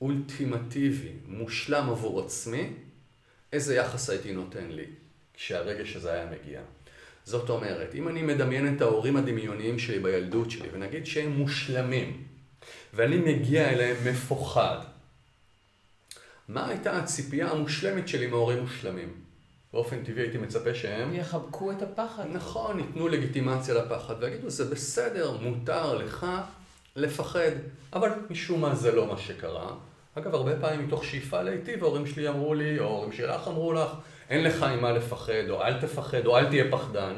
אולטימטיבי, 0.00 1.12
מושלם 1.26 1.90
עבור 1.90 2.20
עצמי, 2.20 2.72
איזה 3.52 3.76
יחס 3.76 4.10
הייתי 4.10 4.32
נותן 4.32 4.66
לי 4.70 4.84
כשהרגש 5.34 5.96
הזה 5.96 6.12
היה 6.12 6.26
מגיע. 6.26 6.60
זאת 7.24 7.50
אומרת, 7.50 7.94
אם 7.94 8.08
אני 8.08 8.22
מדמיין 8.22 8.76
את 8.76 8.80
ההורים 8.80 9.16
הדמיוניים 9.16 9.78
שלי 9.78 9.98
בילדות 9.98 10.50
שלי, 10.50 10.68
ונגיד 10.72 11.06
שהם 11.06 11.32
מושלמים, 11.32 12.24
ואני 12.94 13.16
מגיע 13.16 13.70
אליהם 13.70 13.96
מפוחד, 14.04 14.78
מה 16.48 16.68
הייתה 16.68 16.98
הציפייה 16.98 17.50
המושלמת 17.50 18.08
שלי 18.08 18.26
מהורים 18.26 18.58
מושלמים? 18.58 19.29
באופן 19.72 20.04
טבעי 20.04 20.22
הייתי 20.22 20.38
מצפה 20.38 20.74
שהם... 20.74 21.14
יחבקו 21.14 21.72
את 21.72 21.82
הפחד. 21.82 22.24
נכון, 22.32 22.78
ייתנו 22.78 23.08
לגיטימציה 23.08 23.74
לפחד 23.74 24.14
ויגידו, 24.20 24.50
זה 24.50 24.64
בסדר, 24.64 25.36
מותר 25.40 25.94
לך 25.94 26.26
לפחד, 26.96 27.50
אבל 27.92 28.10
משום 28.30 28.60
מה 28.60 28.74
זה 28.74 28.92
לא 28.92 29.06
מה 29.06 29.18
שקרה. 29.18 29.74
אגב, 30.14 30.34
הרבה 30.34 30.60
פעמים 30.60 30.86
מתוך 30.86 31.04
שאיפה 31.04 31.42
להיטיב, 31.42 31.84
ההורים 31.84 32.06
שלי 32.06 32.28
אמרו 32.28 32.54
לי, 32.54 32.78
או 32.78 32.84
ההורים 32.84 33.12
שלך 33.12 33.48
אמרו 33.48 33.72
לך, 33.72 33.90
אין 34.30 34.44
לך 34.44 34.62
עם 34.62 34.82
מה 34.82 34.92
לפחד, 34.92 35.50
או 35.50 35.62
אל 35.62 35.80
תפחד, 35.80 36.26
או 36.26 36.38
אל 36.38 36.48
תהיה 36.48 36.64
פחדן. 36.70 37.14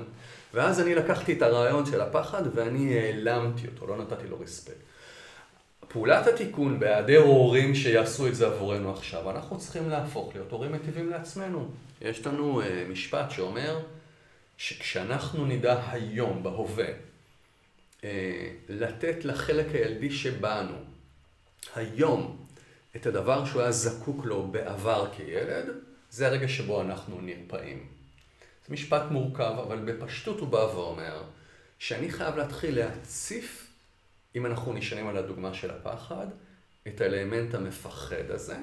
ואז 0.55 0.81
אני 0.81 0.95
לקחתי 0.95 1.33
את 1.33 1.43
הרעיון 1.43 1.87
של 1.87 2.01
הפחד 2.01 2.43
ואני 2.55 2.99
העלמתי 2.99 3.67
אותו, 3.67 3.87
לא 3.87 3.97
נתתי 3.97 4.29
לו 4.29 4.41
רספקט. 4.41 4.92
פעולת 5.93 6.27
התיקון 6.27 6.81
בהיעדר 6.81 7.19
הורים 7.19 7.75
שיעשו 7.75 8.29
את 8.29 8.35
זה 8.35 8.47
עבורנו 8.47 8.93
עכשיו, 8.93 9.31
אנחנו 9.31 9.59
צריכים 9.59 9.91
להפוך 9.91 10.35
להיות 10.35 10.53
הורים 10.53 10.73
מטיבים 10.73 11.11
לעצמנו. 11.11 11.69
יש 12.01 12.27
לנו 12.27 12.63
uh, 12.63 12.65
משפט 12.89 13.31
שאומר 13.31 13.81
שכשאנחנו 14.57 15.47
נדע 15.47 15.83
היום, 15.91 16.43
בהווה, 16.43 16.87
uh, 18.01 18.05
לתת 18.69 19.25
לחלק 19.25 19.67
הילדי 19.75 20.11
שבנו, 20.11 20.75
היום, 21.75 22.37
את 22.97 23.07
הדבר 23.07 23.45
שהוא 23.45 23.63
היה 23.63 23.73
זקוק 23.73 24.25
לו 24.25 24.47
בעבר 24.47 25.09
כילד, 25.17 25.67
זה 26.11 26.27
הרגע 26.27 26.49
שבו 26.49 26.81
אנחנו 26.81 27.21
נרפאים. 27.21 27.87
זה 28.67 28.75
משפט 28.75 29.03
מורכב, 29.11 29.55
אבל 29.67 29.79
בפשטות 29.79 30.41
הוא 30.41 30.49
בא 30.49 30.57
ואומר 30.57 31.23
שאני 31.79 32.11
חייב 32.11 32.37
להתחיל 32.37 32.79
להציף, 32.79 33.62
אם 34.35 34.47
אנחנו 34.47 34.73
נשענים 34.73 35.09
על 35.09 35.17
הדוגמה 35.17 35.55
של 35.55 35.71
הפחד, 35.71 36.27
את 36.89 37.01
האלמנט 37.01 37.55
המפחד 37.55 38.31
הזה, 38.31 38.57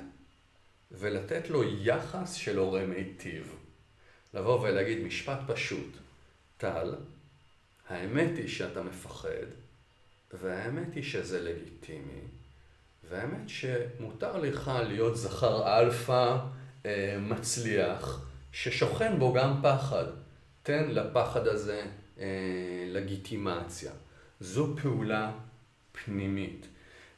ולתת 0.92 1.50
לו 1.50 1.64
יחס 1.64 2.34
של 2.34 2.58
הורה 2.58 2.86
מיטיב. 2.86 3.56
לבוא 4.34 4.60
ולהגיד 4.60 5.00
משפט 5.04 5.40
פשוט, 5.48 5.98
טל, 6.58 6.96
האמת 7.90 8.38
היא 8.38 8.48
שאתה 8.48 8.84
מפחד, 8.84 9.46
והאמת 10.34 10.96
היא 10.96 11.04
שזה 11.04 11.42
לגיטימי, 11.42 12.22
והאמת 13.10 13.50
שמותר 13.50 14.38
לך 14.38 14.72
להיות 14.88 15.18
זכר 15.18 15.80
אלפא 15.80 16.38
אה, 16.86 17.18
מצליח, 17.22 18.26
ששוכן 18.52 19.20
בו 19.20 19.34
גם 19.34 19.60
פחד. 19.64 20.06
תן 20.64 20.88
לפחד 20.90 21.48
הזה 21.48 21.86
אה, 22.20 22.26
לגיטימציה. 22.88 23.92
זו 24.40 24.76
פעולה 24.82 25.32
פנימית. 26.06 26.68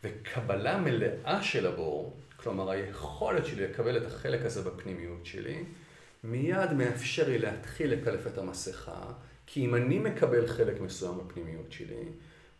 וקבלה 0.04 0.78
מלאה 0.78 1.44
של 1.44 1.68
הבור, 1.68 2.18
כלומר 2.38 2.70
היכולת 2.70 3.46
שלי 3.46 3.68
לקבל 3.68 3.98
את 3.98 4.06
החלק 4.06 4.46
הזה 4.46 4.62
בפנימיות 4.62 5.26
שלי, 5.26 5.64
מיד 6.24 6.74
מאפשר 6.74 7.30
לי 7.30 7.40
להתחיל 7.40 7.94
לקלף 7.94 8.28
את 8.28 8.38
המסכה, 8.38 9.02
כי 9.46 9.66
אם 9.66 9.76
אני 9.76 10.00
מקבל 10.00 10.48
חלק 10.48 10.82
מסוים 10.82 11.18
בפנימיות 11.18 11.72
שלי, 11.72 12.04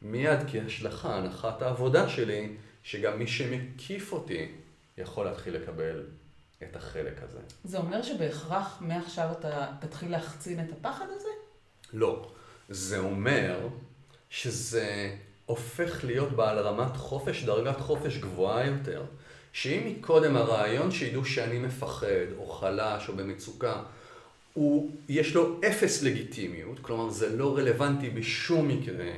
מיד 0.02 0.40
כהשלכה, 0.52 1.16
הנחת 1.16 1.62
העבודה 1.62 2.10
שלי, 2.10 2.56
שגם 2.84 3.20
מי 3.20 3.28
שמקיף 3.28 4.14
אותי 4.14 4.52
יכול 4.98 5.26
להתחיל 5.26 5.56
לקבל 5.56 6.06
את 6.64 6.76
החלק 6.76 7.24
הזה. 7.24 7.40
זה 7.64 7.78
אומר 7.78 8.02
שבהכרח 8.02 8.78
מעכשיו 8.82 9.32
אתה 9.32 9.68
תתחיל 9.80 10.12
להחצין 10.12 10.60
את 10.60 10.72
הפחד 10.72 11.06
הזה? 11.16 11.30
לא. 11.94 12.32
זה 12.70 13.00
אומר 13.00 13.68
שזה 14.30 15.16
הופך 15.52 16.04
להיות 16.04 16.32
בעל 16.32 16.60
רמת 16.60 16.98
חופש, 16.98 17.44
דרגת 17.44 17.80
חופש 17.80 18.18
גבוהה 18.18 18.66
יותר. 18.66 19.04
שאם 19.54 19.82
מקודם 19.86 20.36
הרעיון 20.36 20.92
שידעו 20.92 21.26
שאני 21.26 21.60
מפחד, 21.60 22.32
או 22.38 22.46
חלש, 22.46 23.10
או 23.10 23.16
במצוקה, 23.16 23.82
הוא, 24.54 24.92
יש 25.10 25.36
לו 25.36 25.60
אפס 25.68 26.04
לגיטימיות, 26.04 26.80
כלומר 26.82 27.10
זה 27.10 27.36
לא 27.36 27.58
רלוונטי 27.58 28.10
בשום 28.10 28.68
מקרה, 28.68 29.12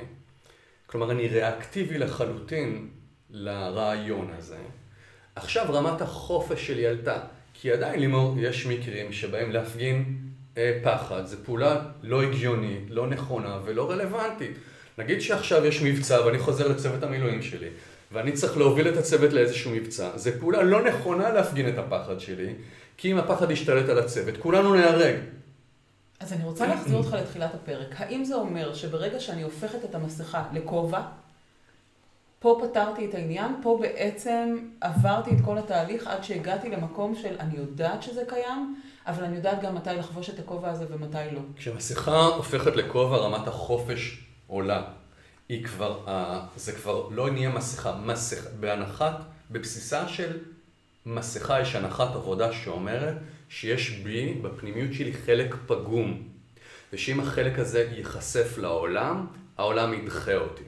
כלומר 0.86 1.12
אני 1.12 1.28
ריאקטיבי 1.28 1.98
לחלוטין 1.98 2.90
לרעיון 3.30 4.34
הזה. 4.38 4.60
עכשיו 5.36 5.66
רמת 5.70 6.02
החופש 6.02 6.68
שלי 6.68 6.88
עלתה, 6.88 7.20
כי 7.54 7.72
עדיין 7.72 8.00
לימור 8.00 8.36
יש 8.40 8.66
מקרים 8.66 9.14
שבהם 9.14 9.52
להפגין 9.52 10.18
אה, 10.58 10.80
פחד, 10.84 11.26
זו 11.26 11.38
פעולה 11.46 11.82
לא 12.04 12.24
הגיונית, 12.24 12.86
לא 12.90 13.08
נכונה 13.08 13.60
ולא 13.66 13.92
רלוונטית. 13.92 14.58
נגיד 14.98 15.22
שעכשיו 15.22 15.66
יש 15.66 15.82
מבצע 15.82 16.26
ואני 16.26 16.40
חוזר 16.40 16.68
לצוות 16.68 17.04
המילואים 17.04 17.42
שלי, 17.42 17.70
ואני 18.12 18.32
צריך 18.32 18.58
להוביל 18.58 18.88
את 18.88 18.98
הצוות 18.98 19.34
לאיזשהו 19.34 19.72
מבצע, 19.72 20.10
זו 20.18 20.32
פעולה 20.40 20.64
לא 20.64 20.84
נכונה 20.84 21.30
להפגין 21.30 21.70
את 21.70 21.78
הפחד 21.78 22.20
שלי, 22.20 22.54
כי 22.98 23.12
אם 23.12 23.18
הפחד 23.18 23.52
ישתלט 23.52 23.90
על 23.90 24.00
הצוות, 24.00 24.38
כולנו 24.38 24.74
נהרג. 24.74 25.16
אז 26.20 26.34
אני 26.34 26.44
רוצה 26.44 26.68
להחזיר 26.68 26.98
אותך 26.98 27.14
לתחילת 27.14 27.56
הפרק. 27.56 27.88
האם 27.98 28.24
זה 28.24 28.36
אומר 28.36 28.74
שברגע 28.74 29.20
שאני 29.20 29.44
הופכת 29.44 29.86
את 29.86 29.96
המסכה 29.96 30.44
לכובע, 30.54 31.02
פה 32.40 32.62
פתרתי 32.64 33.06
את 33.06 33.14
העניין, 33.14 33.56
פה 33.62 33.78
בעצם 33.82 34.58
עברתי 34.82 35.32
את 35.32 35.38
כל 35.46 35.58
התהליך 35.58 36.08
עד 36.08 36.24
שהגעתי 36.24 36.70
למקום 36.70 37.16
של 37.16 37.36
אני 37.40 37.58
יודעת 37.58 38.04
שזה 38.04 38.24
קיים, 38.28 38.76
אבל 39.08 39.24
אני 39.24 39.36
יודעת 39.36 39.62
גם 39.62 39.76
מתי 39.76 39.90
לחבוש 40.00 40.30
את 40.30 40.40
הכובע 40.40 40.70
הזה 40.70 40.86
ומתי 40.90 41.18
לא. 41.32 41.40
כשמסכה 41.58 42.26
הופכת 42.26 42.76
לכובע, 42.76 43.18
רמת 43.18 43.48
החופש 43.48 44.24
עולה. 44.54 44.84
היא 45.50 45.66
כבר, 45.66 46.00
זה 46.56 46.72
כבר 46.72 47.08
לא 47.12 47.30
נהיה 47.30 47.50
מסכה, 47.50 47.96
מסכה, 48.06 48.50
בהנחת, 48.60 49.16
בבסיסה 49.52 50.08
של 50.08 50.40
מסכה 51.06 51.62
יש 51.62 51.76
הנחת 51.76 52.16
עבודה 52.16 52.54
שאומרת 52.54 53.18
שיש 53.50 53.90
בי, 53.90 54.34
בפנימיות 54.34 54.94
שלי, 54.94 55.14
חלק 55.14 55.56
פגום. 55.68 56.24
ושאם 56.94 57.20
החלק 57.20 57.60
הזה 57.60 57.90
ייחשף 57.92 58.58
לעולם, 58.58 59.28
העולם 59.58 59.94
ידחה 59.94 60.36
אותי. 60.36 60.64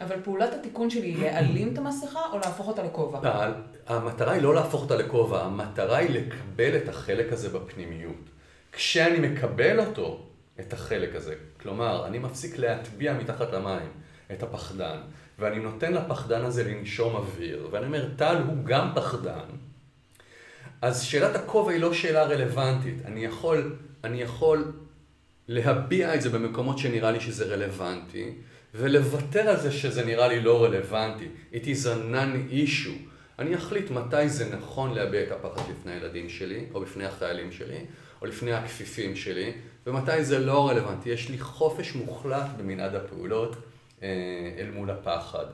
אבל 0.00 0.16
פעולת 0.24 0.54
התיקון 0.54 0.90
שלי 0.90 1.06
היא 1.06 1.22
להעלים 1.22 1.72
את 1.72 1.78
המסכה 1.78 2.20
או 2.32 2.38
להפוך 2.38 2.68
אותה 2.68 2.82
לכובע? 2.82 3.50
המטרה 3.86 4.32
היא 4.32 4.42
לא 4.42 4.54
להפוך 4.54 4.82
אותה 4.82 4.96
לכובע, 4.96 5.44
המטרה 5.44 5.96
היא 5.96 6.10
לקבל 6.10 6.76
את 6.76 6.88
החלק 6.88 7.32
הזה 7.32 7.48
בפנימיות. 7.48 8.30
כשאני 8.72 9.28
מקבל 9.28 9.80
אותו, 9.80 10.29
את 10.60 10.72
החלק 10.72 11.14
הזה, 11.14 11.34
כלומר, 11.60 12.06
אני 12.06 12.18
מפסיק 12.18 12.58
להטביע 12.58 13.12
מתחת 13.12 13.52
למים 13.52 13.88
את 14.32 14.42
הפחדן, 14.42 14.96
ואני 15.38 15.58
נותן 15.58 15.92
לפחדן 15.92 16.44
הזה 16.44 16.64
לנשום 16.64 17.16
אוויר, 17.16 17.68
ואני 17.70 17.86
אומר, 17.86 18.08
טל 18.16 18.36
הוא 18.46 18.64
גם 18.64 18.90
פחדן, 18.94 19.46
אז 20.82 21.02
שאלת 21.02 21.36
הכובע 21.36 21.72
היא 21.72 21.80
לא 21.80 21.94
שאלה 21.94 22.22
רלוונטית. 22.22 22.94
אני 23.04 23.24
יכול, 23.24 23.76
אני 24.04 24.22
יכול 24.22 24.72
להביע 25.48 26.14
את 26.14 26.22
זה 26.22 26.30
במקומות 26.30 26.78
שנראה 26.78 27.10
לי 27.10 27.20
שזה 27.20 27.44
רלוונטי, 27.44 28.34
ולוותר 28.74 29.40
על 29.40 29.56
זה 29.56 29.72
שזה 29.72 30.04
נראה 30.04 30.28
לי 30.28 30.40
לא 30.40 30.64
רלוונטי. 30.64 31.28
It 31.52 31.64
is 31.64 31.84
a 31.84 32.14
non-issue. 32.14 33.08
אני 33.38 33.56
אחליט 33.56 33.90
מתי 33.90 34.28
זה 34.28 34.56
נכון 34.56 34.94
להביע 34.94 35.22
את 35.22 35.32
הפחד 35.32 35.70
לפני 35.70 35.92
הילדים 35.92 36.28
שלי, 36.28 36.64
או 36.74 36.80
בפני 36.80 37.04
החיילים 37.04 37.52
שלי, 37.52 37.78
או 38.22 38.26
לפני 38.26 38.52
הכפיפים 38.52 39.16
שלי, 39.16 39.52
ומתי 39.86 40.24
זה 40.24 40.38
לא 40.38 40.68
רלוונטי. 40.68 41.10
יש 41.10 41.28
לי 41.28 41.38
חופש 41.38 41.94
מוחלט 41.94 42.46
במנעד 42.58 42.94
הפעולות 42.94 43.56
אה, 44.02 44.08
אל 44.58 44.70
מול 44.70 44.90
הפחד. 44.90 45.46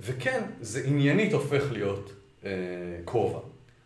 וכן, 0.00 0.42
זה 0.60 0.82
עניינית 0.84 1.32
הופך 1.32 1.62
להיות 1.72 2.12
אה, 2.44 2.50
כובע. 3.04 3.40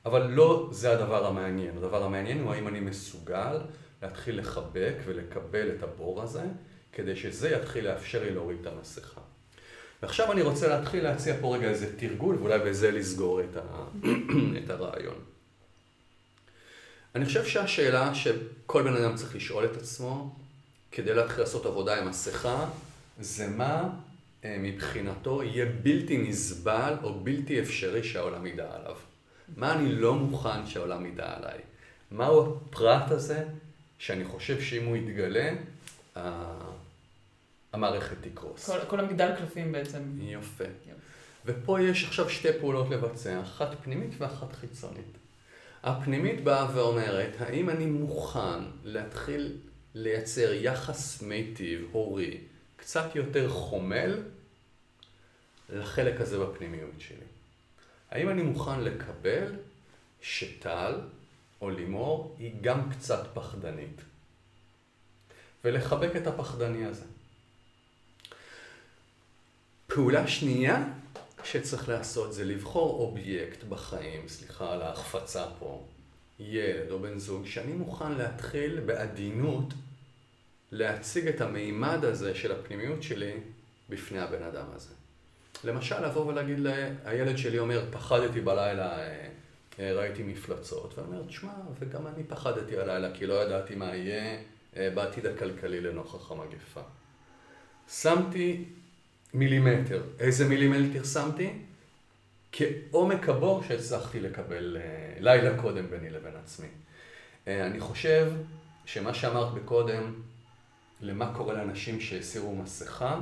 אבל 0.07 0.27
לא 0.27 0.69
זה 0.73 0.93
הדבר 0.93 1.27
המעניין. 1.27 1.77
הדבר 1.77 2.05
המעניין 2.05 2.41
הוא 2.41 2.53
האם 2.53 2.69
אני 2.69 2.81
מסוגל 2.81 3.61
להתחיל 4.03 4.39
לחבק 4.39 4.95
ולקבל 5.05 5.71
את 5.71 5.83
הבור 5.83 6.23
הזה, 6.23 6.43
כדי 6.93 7.17
שזה 7.17 7.51
יתחיל 7.51 7.89
לאפשר 7.89 8.23
לי 8.23 8.31
להוריד 8.31 8.59
את 8.61 8.67
המסכה. 8.67 9.21
ועכשיו 10.03 10.33
אני 10.33 10.43
רוצה 10.43 10.69
להתחיל 10.69 11.03
להציע 11.03 11.35
פה 11.41 11.57
רגע 11.57 11.69
איזה 11.69 11.99
תרגול, 11.99 12.37
ואולי 12.37 12.59
בזה 12.59 12.91
לסגור 12.91 13.41
את, 13.41 13.57
ה... 13.57 13.85
את 14.65 14.71
הרעיון. 14.71 15.19
אני 17.19 17.27
חושב 17.27 17.45
שהשאלה 17.45 18.15
שכל 18.15 18.83
בן 18.83 18.97
אדם 18.97 19.17
צריך 19.17 19.37
לשאול 19.37 19.65
את 19.65 19.77
עצמו, 19.77 20.35
כדי 20.93 21.15
להתחיל 21.15 21.41
לעשות 21.41 21.67
עבודה 21.67 21.99
עם 21.99 22.09
מסכה, 22.09 22.67
זה 23.21 23.49
מה 23.49 23.89
אה, 24.45 24.57
מבחינתו 24.61 25.43
יהיה 25.43 25.67
בלתי 25.83 26.19
נסבל 26.19 26.95
או 27.03 27.21
בלתי 27.21 27.61
אפשרי 27.61 28.05
שהעולם 28.05 28.47
ידע 28.47 28.75
עליו. 28.75 28.97
מה 29.57 29.73
אני 29.73 29.93
לא 29.93 30.15
מוכן 30.15 30.67
שהעולם 30.67 31.07
ידע 31.07 31.37
עליי. 31.37 31.59
מהו 32.11 32.57
הפרט 32.57 33.11
הזה 33.11 33.45
שאני 33.99 34.25
חושב 34.25 34.61
שאם 34.61 34.85
הוא 34.85 34.97
יתגלה, 34.97 35.51
המערכת 37.73 38.17
תקרוס. 38.21 38.71
כל, 38.71 38.79
כל 38.89 39.01
המגדל 39.01 39.35
קלפים 39.39 39.73
בעצם. 39.73 40.03
יופי. 40.21 40.65
יופי. 40.65 41.01
ופה 41.47 41.81
יש 41.81 42.05
עכשיו 42.05 42.31
שתי 42.31 42.49
פעולות 42.61 42.91
לבצע, 42.91 43.41
אחת 43.43 43.69
פנימית 43.83 44.11
ואחת 44.19 44.53
חיצונית. 44.53 45.18
הפנימית 45.89 46.45
באה 46.45 46.77
ואומרת, 46.77 47.41
האם 47.41 47.71
אני 47.71 47.87
מוכן 47.87 48.65
להתחיל 48.85 49.57
לייצר 49.95 50.53
יחס 50.53 51.23
מיטיב, 51.23 51.89
הורי, 51.93 52.41
קצת 52.77 53.15
יותר 53.15 53.51
חומל 53.51 54.23
לחלק 55.69 56.21
הזה 56.21 56.39
בפנימיות 56.39 56.95
שלי? 56.99 57.27
האם 58.11 58.29
אני 58.29 58.43
מוכן 58.43 58.81
לקבל 58.81 59.53
שטל 60.23 61.01
או 61.61 61.71
לימור 61.71 62.37
היא 62.39 62.53
גם 62.61 62.91
קצת 62.91 63.27
פחדנית? 63.35 64.03
ולחבק 65.65 66.17
את 66.17 66.27
הפחדני 66.27 66.85
הזה. 66.85 67.05
פעולה 69.87 70.27
שנייה 70.27 70.85
שצריך 71.53 71.89
לעשות 71.89 72.33
זה 72.33 72.45
לבחור 72.45 73.01
אובייקט 73.01 73.65
בחיים, 73.65 74.29
סליחה 74.29 74.73
על 74.73 74.83
ההחפצה 74.83 75.47
פה, 75.59 75.87
ילד 76.41 76.91
או 76.91 76.99
בן 76.99 77.19
זוג, 77.19 77.47
שאני 77.47 77.73
מוכן 77.73 78.13
להתחיל 78.13 78.81
בעדינות 78.81 79.75
להציג 80.73 81.29
את 81.29 81.41
המימד 81.41 82.05
הזה 82.05 82.35
של 82.35 82.53
הפנימיות 82.53 83.03
שלי 83.03 83.33
בפני 83.89 84.19
הבן 84.19 84.43
אדם 84.43 84.67
הזה. 84.75 84.95
למשל, 85.65 86.07
לבוא 86.07 86.27
ולהגיד, 86.27 86.67
הילד 87.05 87.39
שלי 87.39 87.59
אומר, 87.59 87.85
פחדתי 87.91 88.41
בלילה, 88.41 88.99
אה, 88.99 89.29
אה, 89.79 89.93
ראיתי 89.93 90.23
מפלצות, 90.23 90.99
ואומר, 90.99 91.23
תשמע, 91.29 91.53
וגם 91.79 92.07
אני 92.07 92.25
פחדתי 92.25 92.79
הלילה, 92.79 93.15
כי 93.15 93.27
לא 93.27 93.35
ידעתי 93.35 93.75
מה 93.75 93.97
יהיה 93.97 94.39
אה, 94.77 94.91
בעתיד 94.95 95.27
הכלכלי 95.27 95.81
לנוכח 95.81 96.31
המגפה. 96.31 96.81
שמתי 97.89 98.65
מילימטר. 99.35 100.03
איזה 100.19 100.49
מילימטר 100.49 101.05
שמתי? 101.05 101.51
כעומק 102.53 103.29
הבור 103.29 103.63
שהצלחתי 103.63 104.21
לקבל 104.21 104.77
לילה 105.21 105.63
קודם 105.63 105.91
ביני 105.91 106.11
לבין 106.11 106.33
עצמי. 106.45 106.69
אני 107.47 107.81
חושב 107.81 108.33
שמה 108.85 109.15
שאמרת 109.15 109.55
בקודם, 109.55 110.15
למה 111.01 111.35
קורה 111.35 111.55
לאנשים 111.55 112.01
שהסירו 112.01 112.57
מסכה, 112.57 113.21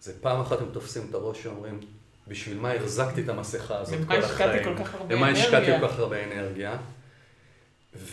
זה 0.00 0.20
פעם 0.20 0.40
אחת 0.40 0.60
הם 0.60 0.68
תופסים 0.72 1.06
את 1.08 1.14
הראש 1.14 1.46
ואומרים, 1.46 1.80
בשביל 2.28 2.58
מה 2.58 2.72
החזקתי 2.72 3.22
את 3.22 3.28
המסכה 3.28 3.78
הזאת 3.78 3.98
כל 4.08 4.16
החיים? 4.16 4.50
למה 4.50 4.58
השקעתי 4.58 4.64
כל 4.64 4.84
כך 4.84 4.94
הרבה 4.94 5.14
אנרגיה? 5.14 5.16
למה 5.16 5.28
השקעתי 5.28 5.80
כל 5.80 5.88
כך 5.88 5.98
הרבה 5.98 6.24
אנרגיה? 6.24 6.76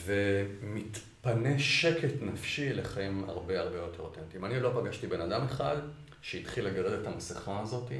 ומתפנה 0.06 1.60
שקט 1.60 2.13
נפשי 2.21 2.73
לחיים 2.73 3.26
הרבה 3.28 3.60
הרבה 3.60 3.78
יותר 3.78 4.00
אותנטיים. 4.00 4.45
אני 4.45 4.60
לא 4.60 4.82
פגשתי 4.82 5.08
בן 5.08 5.21
אדם 5.21 5.41
אחד 5.45 5.78
שהתחיל 6.22 6.66
לגרד 6.66 6.92
את 6.94 7.08
המסכה 7.08 7.60
הזאת 7.60 7.92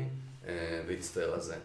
אה, 0.48 0.84
והצטער 0.88 1.34
על 1.34 1.42
זה. 1.42 1.58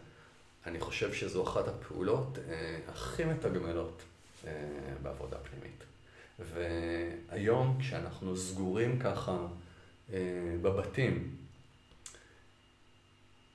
אני 0.67 0.81
חושב 0.81 1.13
שזו 1.13 1.43
אחת 1.43 1.69
הפעולות 1.69 2.39
אה, 2.49 2.79
הכי 2.89 3.25
מתגמלות 3.25 4.03
אה, 4.47 4.53
בעבודה 5.03 5.37
פנימית. 5.39 5.85
והיום 6.39 7.77
כשאנחנו 7.81 8.37
סגורים 8.37 8.99
ככה 8.99 9.47
בבתים, 10.63 11.37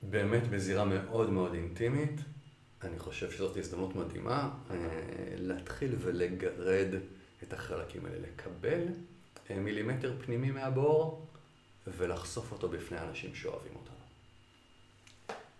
באמת 0.02 0.48
בזירה 0.48 0.84
מאוד 0.84 1.30
מאוד 1.30 1.54
אינטימית. 1.54 2.20
אני 2.82 2.98
חושב 2.98 3.30
שזאת 3.30 3.56
הזדמנות 3.56 3.96
מדהימה 3.96 4.50
להתחיל 5.36 5.94
ולגרד 5.98 6.88
את 7.42 7.52
החלקים 7.52 8.06
האלה, 8.06 8.18
לקבל 8.18 8.80
מילימטר 9.50 10.16
פנימי 10.24 10.50
מהבור 10.50 11.27
ולחשוף 11.96 12.52
אותו 12.52 12.68
בפני 12.68 12.98
אנשים 12.98 13.34
שאוהבים 13.34 13.72
אותנו. 13.74 13.94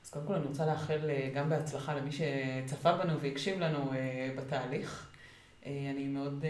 אז 0.04 0.10
קודם 0.10 0.26
כל 0.26 0.34
אני 0.34 0.46
רוצה 0.46 0.66
לאחל 0.66 1.10
אה, 1.10 1.30
גם 1.34 1.48
בהצלחה 1.48 1.94
למי 1.94 2.10
שצפה 2.12 2.92
בנו 2.92 3.20
והקשיב 3.20 3.60
לנו 3.60 3.92
בתהליך. 4.36 5.04
אני 5.66 6.08
מאוד 6.08 6.44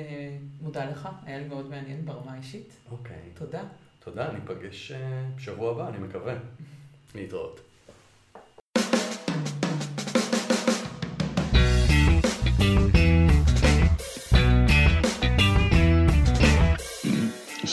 מודה 0.60 0.84
לך, 0.84 1.08
היה 1.24 1.38
לי 1.38 1.44
מאוד 1.44 1.70
מעניין 1.70 2.04
ברמה 2.04 2.32
האישית. 2.32 2.72
אוקיי. 2.90 3.22
תודה. 3.34 3.62
תודה, 3.98 4.32
ניפגש 4.32 4.92
בשבוע 5.36 5.70
הבא, 5.70 5.88
אני 5.88 5.98
מקווה. 5.98 6.34
להתראות. 7.14 7.60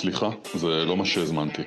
סליחה, 0.06 0.30
זה 0.54 0.68
לא 0.68 0.98
מה 0.98 1.06
שהזמנתי. 1.06 1.62